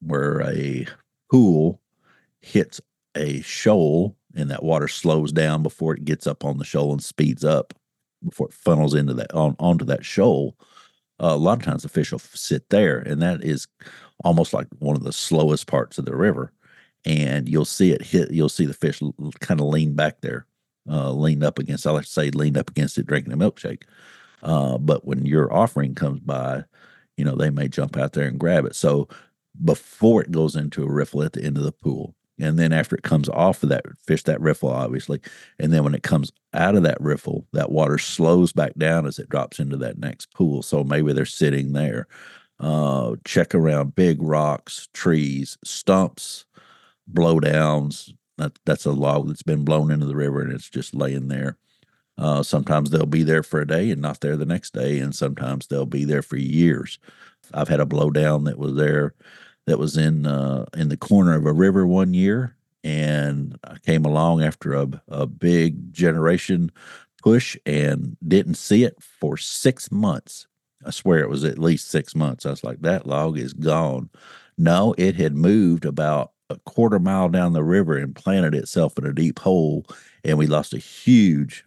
where 0.00 0.42
a 0.42 0.86
pool 1.30 1.80
hits 2.40 2.80
a 3.16 3.40
shoal 3.42 4.16
and 4.34 4.50
that 4.50 4.62
water 4.62 4.88
slows 4.88 5.32
down 5.32 5.62
before 5.62 5.94
it 5.94 6.04
gets 6.04 6.26
up 6.26 6.44
on 6.44 6.58
the 6.58 6.64
shoal 6.64 6.92
and 6.92 7.02
speeds 7.02 7.44
up 7.44 7.74
before 8.24 8.48
it 8.48 8.54
funnels 8.54 8.94
into 8.94 9.14
that 9.14 9.32
on 9.34 9.56
onto 9.58 9.84
that 9.84 10.04
shoal. 10.04 10.56
A 11.18 11.36
lot 11.36 11.58
of 11.58 11.64
times 11.64 11.82
the 11.82 11.88
fish 11.88 12.12
will 12.12 12.18
sit 12.18 12.68
there, 12.70 12.98
and 12.98 13.22
that 13.22 13.44
is 13.44 13.68
almost 14.24 14.52
like 14.52 14.66
one 14.78 14.96
of 14.96 15.04
the 15.04 15.12
slowest 15.12 15.66
parts 15.66 15.98
of 15.98 16.04
the 16.04 16.16
river. 16.16 16.52
And 17.04 17.48
you'll 17.48 17.64
see 17.64 17.92
it 17.92 18.02
hit. 18.02 18.30
You'll 18.30 18.48
see 18.48 18.66
the 18.66 18.74
fish 18.74 19.00
kind 19.40 19.60
of 19.60 19.66
lean 19.66 19.94
back 19.94 20.20
there, 20.20 20.46
uh, 20.88 21.12
leaned 21.12 21.44
up 21.44 21.58
against. 21.58 21.86
I 21.86 21.90
like 21.90 22.04
to 22.04 22.10
say 22.10 22.30
leaned 22.30 22.58
up 22.58 22.70
against 22.70 22.98
it, 22.98 23.06
drinking 23.06 23.32
a 23.32 23.36
milkshake. 23.36 23.82
Uh, 24.42 24.78
but 24.78 25.04
when 25.04 25.24
your 25.26 25.52
offering 25.52 25.94
comes 25.94 26.20
by, 26.20 26.64
you 27.16 27.24
know 27.24 27.36
they 27.36 27.50
may 27.50 27.68
jump 27.68 27.96
out 27.96 28.12
there 28.12 28.26
and 28.26 28.38
grab 28.38 28.64
it. 28.64 28.74
So 28.74 29.08
before 29.64 30.22
it 30.22 30.30
goes 30.30 30.56
into 30.56 30.82
a 30.84 30.90
riffle 30.90 31.22
at 31.22 31.32
the 31.32 31.42
end 31.42 31.56
of 31.56 31.64
the 31.64 31.72
pool, 31.72 32.14
and 32.42 32.58
then 32.58 32.72
after 32.72 32.96
it 32.96 33.02
comes 33.02 33.28
off 33.28 33.62
of 33.62 33.68
that 33.68 33.84
fish 34.04 34.22
that 34.24 34.40
riffle 34.40 34.68
obviously 34.68 35.20
and 35.58 35.72
then 35.72 35.84
when 35.84 35.94
it 35.94 36.02
comes 36.02 36.32
out 36.54 36.74
of 36.74 36.82
that 36.82 37.00
riffle 37.00 37.46
that 37.52 37.70
water 37.70 37.98
slows 37.98 38.52
back 38.52 38.72
down 38.76 39.06
as 39.06 39.18
it 39.18 39.28
drops 39.28 39.58
into 39.58 39.76
that 39.76 39.98
next 39.98 40.32
pool. 40.34 40.62
So 40.62 40.84
maybe 40.84 41.12
they're 41.12 41.24
sitting 41.24 41.72
there. 41.72 42.06
Uh, 42.60 43.16
check 43.24 43.54
around 43.54 43.94
big 43.94 44.22
rocks 44.22 44.88
trees 44.92 45.56
stumps 45.64 46.44
blowdowns. 47.12 48.12
That, 48.38 48.58
that's 48.64 48.86
a 48.86 48.92
log 48.92 49.28
that's 49.28 49.42
been 49.42 49.64
blown 49.64 49.90
into 49.90 50.06
the 50.06 50.16
river 50.16 50.42
and 50.42 50.52
it's 50.52 50.70
just 50.70 50.94
laying 50.94 51.28
there. 51.28 51.56
Uh, 52.18 52.42
sometimes 52.42 52.90
they'll 52.90 53.06
be 53.06 53.22
there 53.22 53.42
for 53.42 53.60
a 53.60 53.66
day 53.66 53.90
and 53.90 54.00
not 54.00 54.20
there 54.20 54.36
the 54.36 54.46
next 54.46 54.74
day 54.74 54.98
and 54.98 55.14
sometimes 55.14 55.66
they'll 55.66 55.86
be 55.86 56.04
there 56.04 56.22
for 56.22 56.36
years. 56.36 56.98
I've 57.54 57.68
had 57.68 57.80
a 57.80 57.86
blowdown 57.86 58.44
that 58.44 58.58
was 58.58 58.74
there 58.74 59.14
that 59.66 59.78
was 59.78 59.96
in 59.96 60.26
uh, 60.26 60.66
in 60.74 60.88
the 60.88 60.96
corner 60.96 61.34
of 61.34 61.46
a 61.46 61.52
river 61.52 61.86
one 61.86 62.14
year, 62.14 62.56
and 62.82 63.58
I 63.64 63.78
came 63.78 64.04
along 64.04 64.42
after 64.42 64.74
a, 64.74 64.88
a 65.08 65.26
big 65.26 65.92
generation 65.92 66.70
push 67.22 67.56
and 67.64 68.16
didn't 68.26 68.54
see 68.54 68.84
it 68.84 68.96
for 69.00 69.36
six 69.36 69.90
months. 69.92 70.46
I 70.84 70.90
swear 70.90 71.20
it 71.20 71.30
was 71.30 71.44
at 71.44 71.58
least 71.58 71.88
six 71.88 72.14
months. 72.14 72.44
I 72.44 72.50
was 72.50 72.64
like, 72.64 72.80
that 72.80 73.06
log 73.06 73.38
is 73.38 73.52
gone. 73.52 74.10
No, 74.58 74.94
it 74.98 75.14
had 75.14 75.36
moved 75.36 75.84
about 75.84 76.32
a 76.50 76.56
quarter 76.66 76.98
mile 76.98 77.28
down 77.28 77.52
the 77.52 77.62
river 77.62 77.96
and 77.96 78.14
planted 78.14 78.54
itself 78.54 78.98
in 78.98 79.06
a 79.06 79.12
deep 79.12 79.38
hole, 79.38 79.86
and 80.24 80.36
we 80.36 80.46
lost 80.46 80.74
a 80.74 80.78
huge 80.78 81.64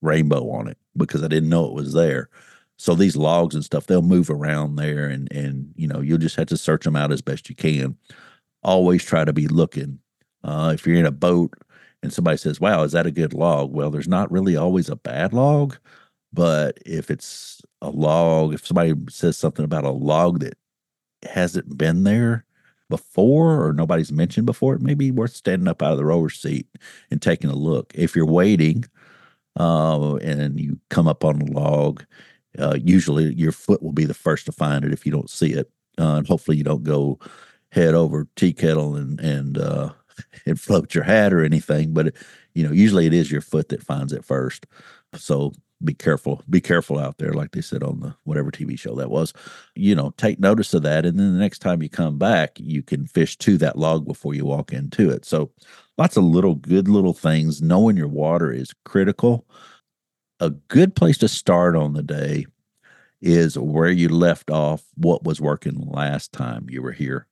rainbow 0.00 0.48
on 0.50 0.68
it 0.68 0.78
because 0.96 1.22
I 1.22 1.28
didn't 1.28 1.48
know 1.48 1.66
it 1.66 1.74
was 1.74 1.92
there. 1.92 2.28
So 2.82 2.96
these 2.96 3.14
logs 3.14 3.54
and 3.54 3.64
stuff, 3.64 3.86
they'll 3.86 4.02
move 4.02 4.28
around 4.28 4.74
there, 4.74 5.06
and 5.06 5.30
and 5.30 5.72
you 5.76 5.86
know 5.86 6.00
you'll 6.00 6.18
just 6.18 6.34
have 6.34 6.48
to 6.48 6.56
search 6.56 6.82
them 6.82 6.96
out 6.96 7.12
as 7.12 7.22
best 7.22 7.48
you 7.48 7.54
can. 7.54 7.96
Always 8.64 9.04
try 9.04 9.24
to 9.24 9.32
be 9.32 9.46
looking. 9.46 10.00
Uh, 10.42 10.72
if 10.74 10.84
you're 10.84 10.96
in 10.96 11.06
a 11.06 11.12
boat 11.12 11.54
and 12.02 12.12
somebody 12.12 12.38
says, 12.38 12.60
"Wow, 12.60 12.82
is 12.82 12.90
that 12.90 13.06
a 13.06 13.12
good 13.12 13.34
log?" 13.34 13.72
Well, 13.72 13.88
there's 13.92 14.08
not 14.08 14.32
really 14.32 14.56
always 14.56 14.88
a 14.88 14.96
bad 14.96 15.32
log, 15.32 15.76
but 16.32 16.78
if 16.84 17.08
it's 17.08 17.62
a 17.80 17.88
log, 17.88 18.52
if 18.52 18.66
somebody 18.66 18.94
says 19.08 19.36
something 19.36 19.64
about 19.64 19.84
a 19.84 19.90
log 19.90 20.40
that 20.40 20.54
hasn't 21.24 21.78
been 21.78 22.02
there 22.02 22.44
before 22.90 23.64
or 23.64 23.72
nobody's 23.72 24.10
mentioned 24.10 24.46
before, 24.46 24.74
it 24.74 24.82
may 24.82 24.94
be 24.94 25.12
worth 25.12 25.36
standing 25.36 25.68
up 25.68 25.82
out 25.82 25.92
of 25.92 25.98
the 25.98 26.04
rower 26.04 26.30
seat 26.30 26.66
and 27.12 27.22
taking 27.22 27.48
a 27.48 27.54
look. 27.54 27.92
If 27.94 28.16
you're 28.16 28.26
waiting 28.26 28.86
uh, 29.56 30.16
and 30.16 30.58
you 30.58 30.80
come 30.90 31.06
up 31.06 31.24
on 31.24 31.42
a 31.42 31.44
log 31.44 32.04
uh, 32.58 32.76
usually 32.82 33.32
your 33.34 33.52
foot 33.52 33.82
will 33.82 33.92
be 33.92 34.04
the 34.04 34.14
first 34.14 34.46
to 34.46 34.52
find 34.52 34.84
it 34.84 34.92
if 34.92 35.06
you 35.06 35.12
don't 35.12 35.30
see 35.30 35.52
it. 35.52 35.70
Uh, 35.98 36.16
and 36.16 36.26
hopefully 36.26 36.56
you 36.56 36.64
don't 36.64 36.84
go 36.84 37.18
head 37.70 37.94
over 37.94 38.28
tea 38.36 38.52
kettle 38.52 38.96
and 38.96 39.20
and 39.20 39.58
uh, 39.58 39.90
and 40.46 40.60
float 40.60 40.94
your 40.94 41.04
hat 41.04 41.32
or 41.32 41.44
anything. 41.44 41.92
But 41.92 42.14
you 42.54 42.66
know, 42.66 42.72
usually 42.72 43.06
it 43.06 43.14
is 43.14 43.30
your 43.30 43.40
foot 43.40 43.68
that 43.70 43.82
finds 43.82 44.12
it 44.12 44.24
first. 44.24 44.66
So 45.14 45.52
be 45.84 45.94
careful. 45.94 46.42
Be 46.48 46.60
careful 46.60 46.98
out 46.98 47.18
there, 47.18 47.32
like 47.32 47.52
they 47.52 47.60
said 47.60 47.82
on 47.82 48.00
the 48.00 48.14
whatever 48.24 48.50
TV 48.50 48.78
show 48.78 48.94
that 48.94 49.10
was. 49.10 49.32
You 49.74 49.94
know, 49.94 50.14
take 50.16 50.38
notice 50.38 50.72
of 50.74 50.82
that, 50.82 51.04
and 51.04 51.18
then 51.18 51.32
the 51.32 51.40
next 51.40 51.58
time 51.58 51.82
you 51.82 51.88
come 51.88 52.18
back, 52.18 52.52
you 52.56 52.82
can 52.82 53.06
fish 53.06 53.36
to 53.38 53.58
that 53.58 53.78
log 53.78 54.06
before 54.06 54.34
you 54.34 54.44
walk 54.44 54.72
into 54.72 55.10
it. 55.10 55.24
So 55.24 55.50
lots 55.98 56.16
of 56.16 56.24
little 56.24 56.54
good 56.54 56.88
little 56.88 57.14
things. 57.14 57.60
Knowing 57.60 57.96
your 57.96 58.08
water 58.08 58.52
is 58.52 58.72
critical 58.84 59.46
a 60.42 60.50
good 60.50 60.96
place 60.96 61.18
to 61.18 61.28
start 61.28 61.76
on 61.76 61.92
the 61.92 62.02
day 62.02 62.46
is 63.20 63.56
where 63.56 63.90
you 63.90 64.08
left 64.08 64.50
off 64.50 64.82
what 64.96 65.22
was 65.22 65.40
working 65.40 65.78
last 65.88 66.32
time 66.32 66.66
you 66.68 66.82
were 66.82 66.92
here. 66.92 67.28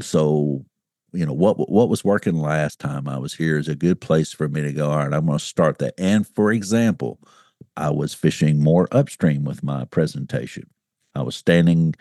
So 0.00 0.64
you 1.12 1.26
know 1.26 1.34
what 1.34 1.70
what 1.70 1.88
was 1.88 2.04
working 2.04 2.38
last 2.38 2.78
time 2.78 3.08
i 3.08 3.16
was 3.16 3.32
here 3.32 3.56
is 3.56 3.66
a 3.66 3.74
good 3.74 3.98
place 3.98 4.30
for 4.30 4.46
me 4.46 4.60
to 4.60 4.74
go 4.74 4.90
all 4.90 4.98
right 4.98 5.14
i'm 5.14 5.26
going 5.26 5.38
to 5.38 5.44
start 5.44 5.78
that. 5.78 5.94
And 5.98 6.26
for 6.26 6.52
example 6.52 7.18
i 7.76 7.90
was 7.90 8.14
fishing 8.14 8.62
more 8.62 8.88
upstream 8.92 9.44
with 9.44 9.62
my 9.62 9.84
presentation. 9.86 10.68
I 11.14 11.22
was 11.22 11.34
standing 11.36 11.94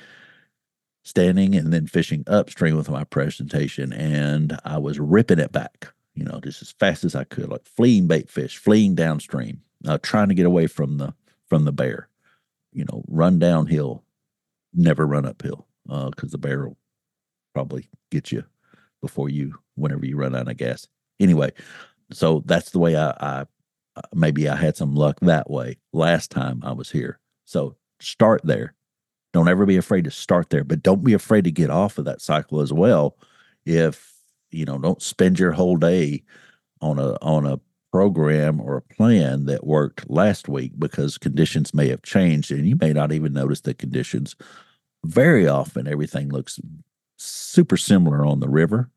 standing 1.04 1.56
and 1.56 1.74
then 1.74 1.88
fishing 1.88 2.24
upstream 2.28 2.76
with 2.76 2.90
my 2.90 3.06
presentation 3.06 3.94
and 3.94 4.60
i 4.66 4.78
was 4.78 5.00
ripping 5.00 5.40
it 5.40 5.54
back 5.54 5.94
you 6.16 6.26
know 6.26 6.42
just 6.44 6.62
as 6.62 6.72
fast 6.74 7.06
as 7.06 7.16
i 7.16 7.24
could 7.24 7.48
like 7.50 7.66
fleeing 7.66 8.08
bait 8.08 8.30
fish 8.30 8.58
fleeing 8.58 8.94
downstream 8.94 9.62
uh, 9.86 9.98
trying 10.02 10.30
to 10.30 10.36
get 10.36 10.46
away 10.46 10.68
from 10.68 10.98
the 10.98 11.14
from 11.48 11.66
the 11.66 11.72
bear. 11.72 12.10
You 12.74 12.86
know, 12.86 13.04
run 13.08 13.40
downhill, 13.40 14.04
never 14.74 15.06
run 15.08 15.26
uphill, 15.26 15.66
because 15.86 16.30
uh, 16.30 16.32
the 16.32 16.38
bear 16.38 16.68
will 16.68 16.78
probably 17.54 17.90
get 18.12 18.32
you 18.32 18.44
before 19.02 19.30
you 19.30 19.58
whenever 19.76 20.06
you 20.06 20.18
run 20.18 20.36
out 20.36 20.50
of 20.50 20.58
gas. 20.58 20.88
Anyway, 21.20 21.52
so 22.12 22.44
that's 22.46 22.72
the 22.72 22.80
way 22.80 22.96
I, 22.96 23.10
I 23.20 23.46
uh, 23.96 24.02
maybe 24.14 24.48
I 24.48 24.56
had 24.56 24.78
some 24.78 24.94
luck 24.94 25.18
that 25.22 25.50
way 25.50 25.78
last 25.92 26.30
time 26.30 26.62
I 26.64 26.72
was 26.72 26.92
here. 26.92 27.20
So 27.46 27.76
start 28.00 28.42
there. 28.44 28.76
Don't 29.34 29.48
ever 29.48 29.66
be 29.66 29.78
afraid 29.78 30.04
to 30.06 30.12
start 30.12 30.50
there, 30.50 30.64
but 30.64 30.84
don't 30.84 31.04
be 31.04 31.14
afraid 31.14 31.44
to 31.46 31.52
get 31.52 31.70
off 31.70 31.98
of 31.98 32.06
that 32.06 32.22
cycle 32.22 32.62
as 32.62 32.72
well. 32.72 33.18
If 33.66 34.14
you 34.52 34.66
know, 34.66 34.78
don't 34.78 35.02
spend 35.02 35.40
your 35.40 35.52
whole 35.52 35.78
day 35.78 36.24
on 36.82 37.00
a 37.00 37.14
on 37.22 37.46
a 37.46 37.60
program 37.92 38.60
or 38.60 38.78
a 38.78 38.82
plan 38.82 39.46
that 39.46 39.66
worked 39.66 40.10
last 40.10 40.48
week 40.48 40.74
because 40.78 41.18
conditions 41.18 41.74
may 41.74 41.88
have 41.88 42.02
changed 42.02 42.52
and 42.52 42.68
you 42.68 42.76
may 42.80 42.94
not 42.94 43.12
even 43.12 43.34
notice 43.34 43.62
the 43.62 43.74
conditions. 43.74 44.36
Very 45.06 45.48
often, 45.48 45.88
everything 45.88 46.30
looks 46.30 46.60
super 47.18 47.78
similar 47.78 48.26
on 48.26 48.40
the 48.40 48.50
river, 48.50 48.90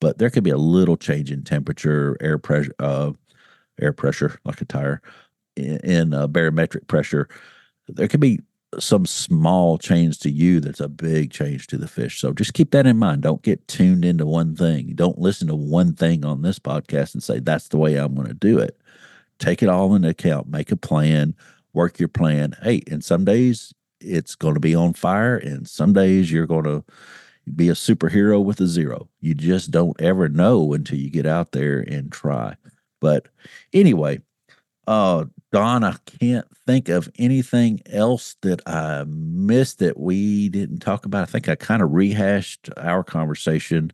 but 0.00 0.18
there 0.18 0.30
could 0.30 0.44
be 0.44 0.50
a 0.50 0.58
little 0.58 0.96
change 0.96 1.30
in 1.30 1.42
temperature, 1.42 2.16
air 2.20 2.38
pressure, 2.38 2.74
uh, 2.78 3.12
air 3.80 3.92
pressure 3.92 4.38
like 4.44 4.60
a 4.60 4.64
tire, 4.64 5.02
in, 5.56 5.78
in 5.78 6.14
uh, 6.14 6.26
barometric 6.26 6.86
pressure. 6.86 7.28
There 7.88 8.08
could 8.08 8.20
be 8.20 8.40
some 8.78 9.06
small 9.06 9.78
change 9.78 10.18
to 10.20 10.30
you 10.30 10.60
that's 10.60 10.80
a 10.80 10.88
big 10.88 11.30
change 11.30 11.66
to 11.68 11.78
the 11.78 11.88
fish. 11.88 12.20
So 12.20 12.32
just 12.32 12.52
keep 12.52 12.70
that 12.72 12.86
in 12.86 12.98
mind. 12.98 13.22
Don't 13.22 13.42
get 13.42 13.66
tuned 13.66 14.04
into 14.04 14.26
one 14.26 14.54
thing. 14.54 14.92
Don't 14.94 15.18
listen 15.18 15.48
to 15.48 15.54
one 15.54 15.94
thing 15.94 16.24
on 16.24 16.42
this 16.42 16.58
podcast 16.58 17.14
and 17.14 17.22
say, 17.22 17.40
that's 17.40 17.68
the 17.68 17.78
way 17.78 17.96
I'm 17.96 18.14
going 18.14 18.28
to 18.28 18.34
do 18.34 18.58
it. 18.58 18.78
Take 19.38 19.62
it 19.62 19.68
all 19.68 19.94
into 19.94 20.08
account, 20.08 20.48
make 20.48 20.70
a 20.70 20.76
plan, 20.76 21.34
work 21.72 21.98
your 21.98 22.08
plan. 22.08 22.56
Hey, 22.62 22.82
and 22.90 23.02
some 23.02 23.24
days 23.24 23.72
it's 24.00 24.34
going 24.34 24.54
to 24.54 24.60
be 24.60 24.74
on 24.74 24.92
fire, 24.92 25.36
and 25.36 25.66
some 25.66 25.92
days 25.92 26.30
you're 26.30 26.46
going 26.46 26.64
to 26.64 26.84
be 27.56 27.68
a 27.68 27.74
superhero 27.74 28.44
with 28.44 28.60
a 28.60 28.66
zero. 28.66 29.08
You 29.20 29.34
just 29.34 29.70
don't 29.70 29.98
ever 30.00 30.28
know 30.28 30.72
until 30.72 30.98
you 30.98 31.10
get 31.10 31.26
out 31.26 31.52
there 31.52 31.80
and 31.80 32.12
try. 32.12 32.54
But 33.00 33.28
anyway, 33.72 34.20
uh, 34.88 35.26
Don, 35.52 35.84
I 35.84 35.96
can't 36.18 36.46
think 36.66 36.88
of 36.88 37.10
anything 37.18 37.80
else 37.90 38.36
that 38.40 38.62
I 38.66 39.04
missed 39.06 39.80
that 39.80 39.98
we 40.00 40.48
didn't 40.48 40.78
talk 40.78 41.04
about. 41.04 41.22
I 41.22 41.26
think 41.26 41.46
I 41.46 41.56
kind 41.56 41.82
of 41.82 41.92
rehashed 41.92 42.70
our 42.78 43.04
conversation 43.04 43.92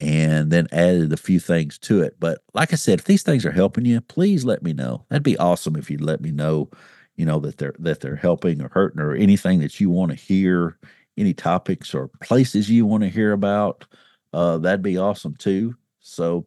and 0.00 0.50
then 0.50 0.66
added 0.72 1.12
a 1.12 1.16
few 1.16 1.38
things 1.38 1.78
to 1.78 2.02
it. 2.02 2.16
But 2.18 2.40
like 2.52 2.72
I 2.72 2.76
said, 2.76 2.98
if 2.98 3.04
these 3.04 3.22
things 3.22 3.46
are 3.46 3.52
helping 3.52 3.84
you, 3.84 4.00
please 4.00 4.44
let 4.44 4.60
me 4.60 4.72
know. 4.72 5.04
That'd 5.08 5.22
be 5.22 5.38
awesome 5.38 5.76
if 5.76 5.88
you'd 5.88 6.00
let 6.00 6.20
me 6.20 6.32
know, 6.32 6.68
you 7.14 7.24
know, 7.24 7.38
that 7.38 7.58
they're 7.58 7.76
that 7.78 8.00
they're 8.00 8.16
helping 8.16 8.60
or 8.60 8.70
hurting 8.70 9.00
or 9.00 9.14
anything 9.14 9.60
that 9.60 9.78
you 9.78 9.88
want 9.88 10.10
to 10.10 10.16
hear, 10.16 10.78
any 11.16 11.32
topics 11.32 11.94
or 11.94 12.10
places 12.22 12.68
you 12.68 12.86
want 12.86 13.04
to 13.04 13.08
hear 13.08 13.32
about. 13.32 13.84
Uh, 14.32 14.58
that'd 14.58 14.82
be 14.82 14.98
awesome 14.98 15.36
too. 15.36 15.76
So 16.00 16.44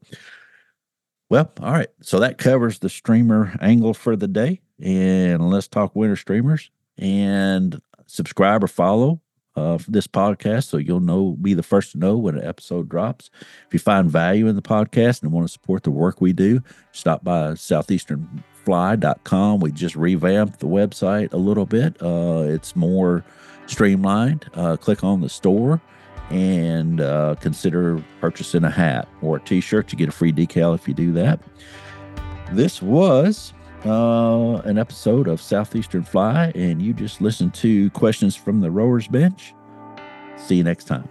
well, 1.31 1.49
all 1.61 1.71
right. 1.71 1.87
So 2.01 2.19
that 2.19 2.37
covers 2.37 2.79
the 2.79 2.89
streamer 2.89 3.55
angle 3.61 3.93
for 3.93 4.17
the 4.17 4.27
day. 4.27 4.59
And 4.83 5.49
let's 5.49 5.69
talk 5.69 5.95
winter 5.95 6.17
streamers 6.17 6.69
and 6.97 7.81
subscribe 8.05 8.65
or 8.65 8.67
follow 8.67 9.21
uh, 9.55 9.77
this 9.87 10.07
podcast 10.07 10.65
so 10.65 10.75
you'll 10.75 10.99
know 10.99 11.37
be 11.41 11.53
the 11.53 11.63
first 11.63 11.93
to 11.93 11.99
know 11.99 12.17
when 12.17 12.37
an 12.37 12.45
episode 12.45 12.89
drops. 12.89 13.29
If 13.65 13.71
you 13.71 13.79
find 13.79 14.11
value 14.11 14.47
in 14.47 14.57
the 14.57 14.61
podcast 14.61 15.23
and 15.23 15.31
want 15.31 15.47
to 15.47 15.53
support 15.53 15.83
the 15.83 15.91
work 15.91 16.19
we 16.19 16.33
do, 16.33 16.61
stop 16.91 17.23
by 17.23 17.51
southeasternfly.com. 17.51 19.59
We 19.61 19.71
just 19.71 19.95
revamped 19.95 20.59
the 20.59 20.67
website 20.67 21.31
a 21.31 21.37
little 21.37 21.65
bit. 21.65 21.95
Uh, 22.01 22.43
it's 22.45 22.75
more 22.75 23.23
streamlined. 23.67 24.49
Uh, 24.53 24.75
click 24.75 25.01
on 25.01 25.21
the 25.21 25.29
store 25.29 25.81
and 26.29 27.01
uh, 27.01 27.35
consider 27.39 28.03
purchasing 28.19 28.63
a 28.63 28.69
hat 28.69 29.07
or 29.21 29.37
a 29.37 29.39
t-shirt. 29.39 29.91
You 29.91 29.97
get 29.97 30.09
a 30.09 30.13
free 30.13 30.31
decal 30.31 30.75
if 30.75 30.87
you 30.87 30.93
do 30.93 31.11
that. 31.13 31.39
This 32.51 32.81
was 32.81 33.53
uh, 33.85 34.61
an 34.65 34.77
episode 34.77 35.27
of 35.27 35.41
Southeastern 35.41 36.03
Fly, 36.03 36.51
and 36.55 36.81
you 36.81 36.93
just 36.93 37.21
listened 37.21 37.53
to 37.55 37.89
questions 37.91 38.35
from 38.35 38.61
the 38.61 38.69
rowers 38.69 39.07
bench. 39.07 39.53
See 40.37 40.55
you 40.55 40.63
next 40.63 40.85
time. 40.85 41.07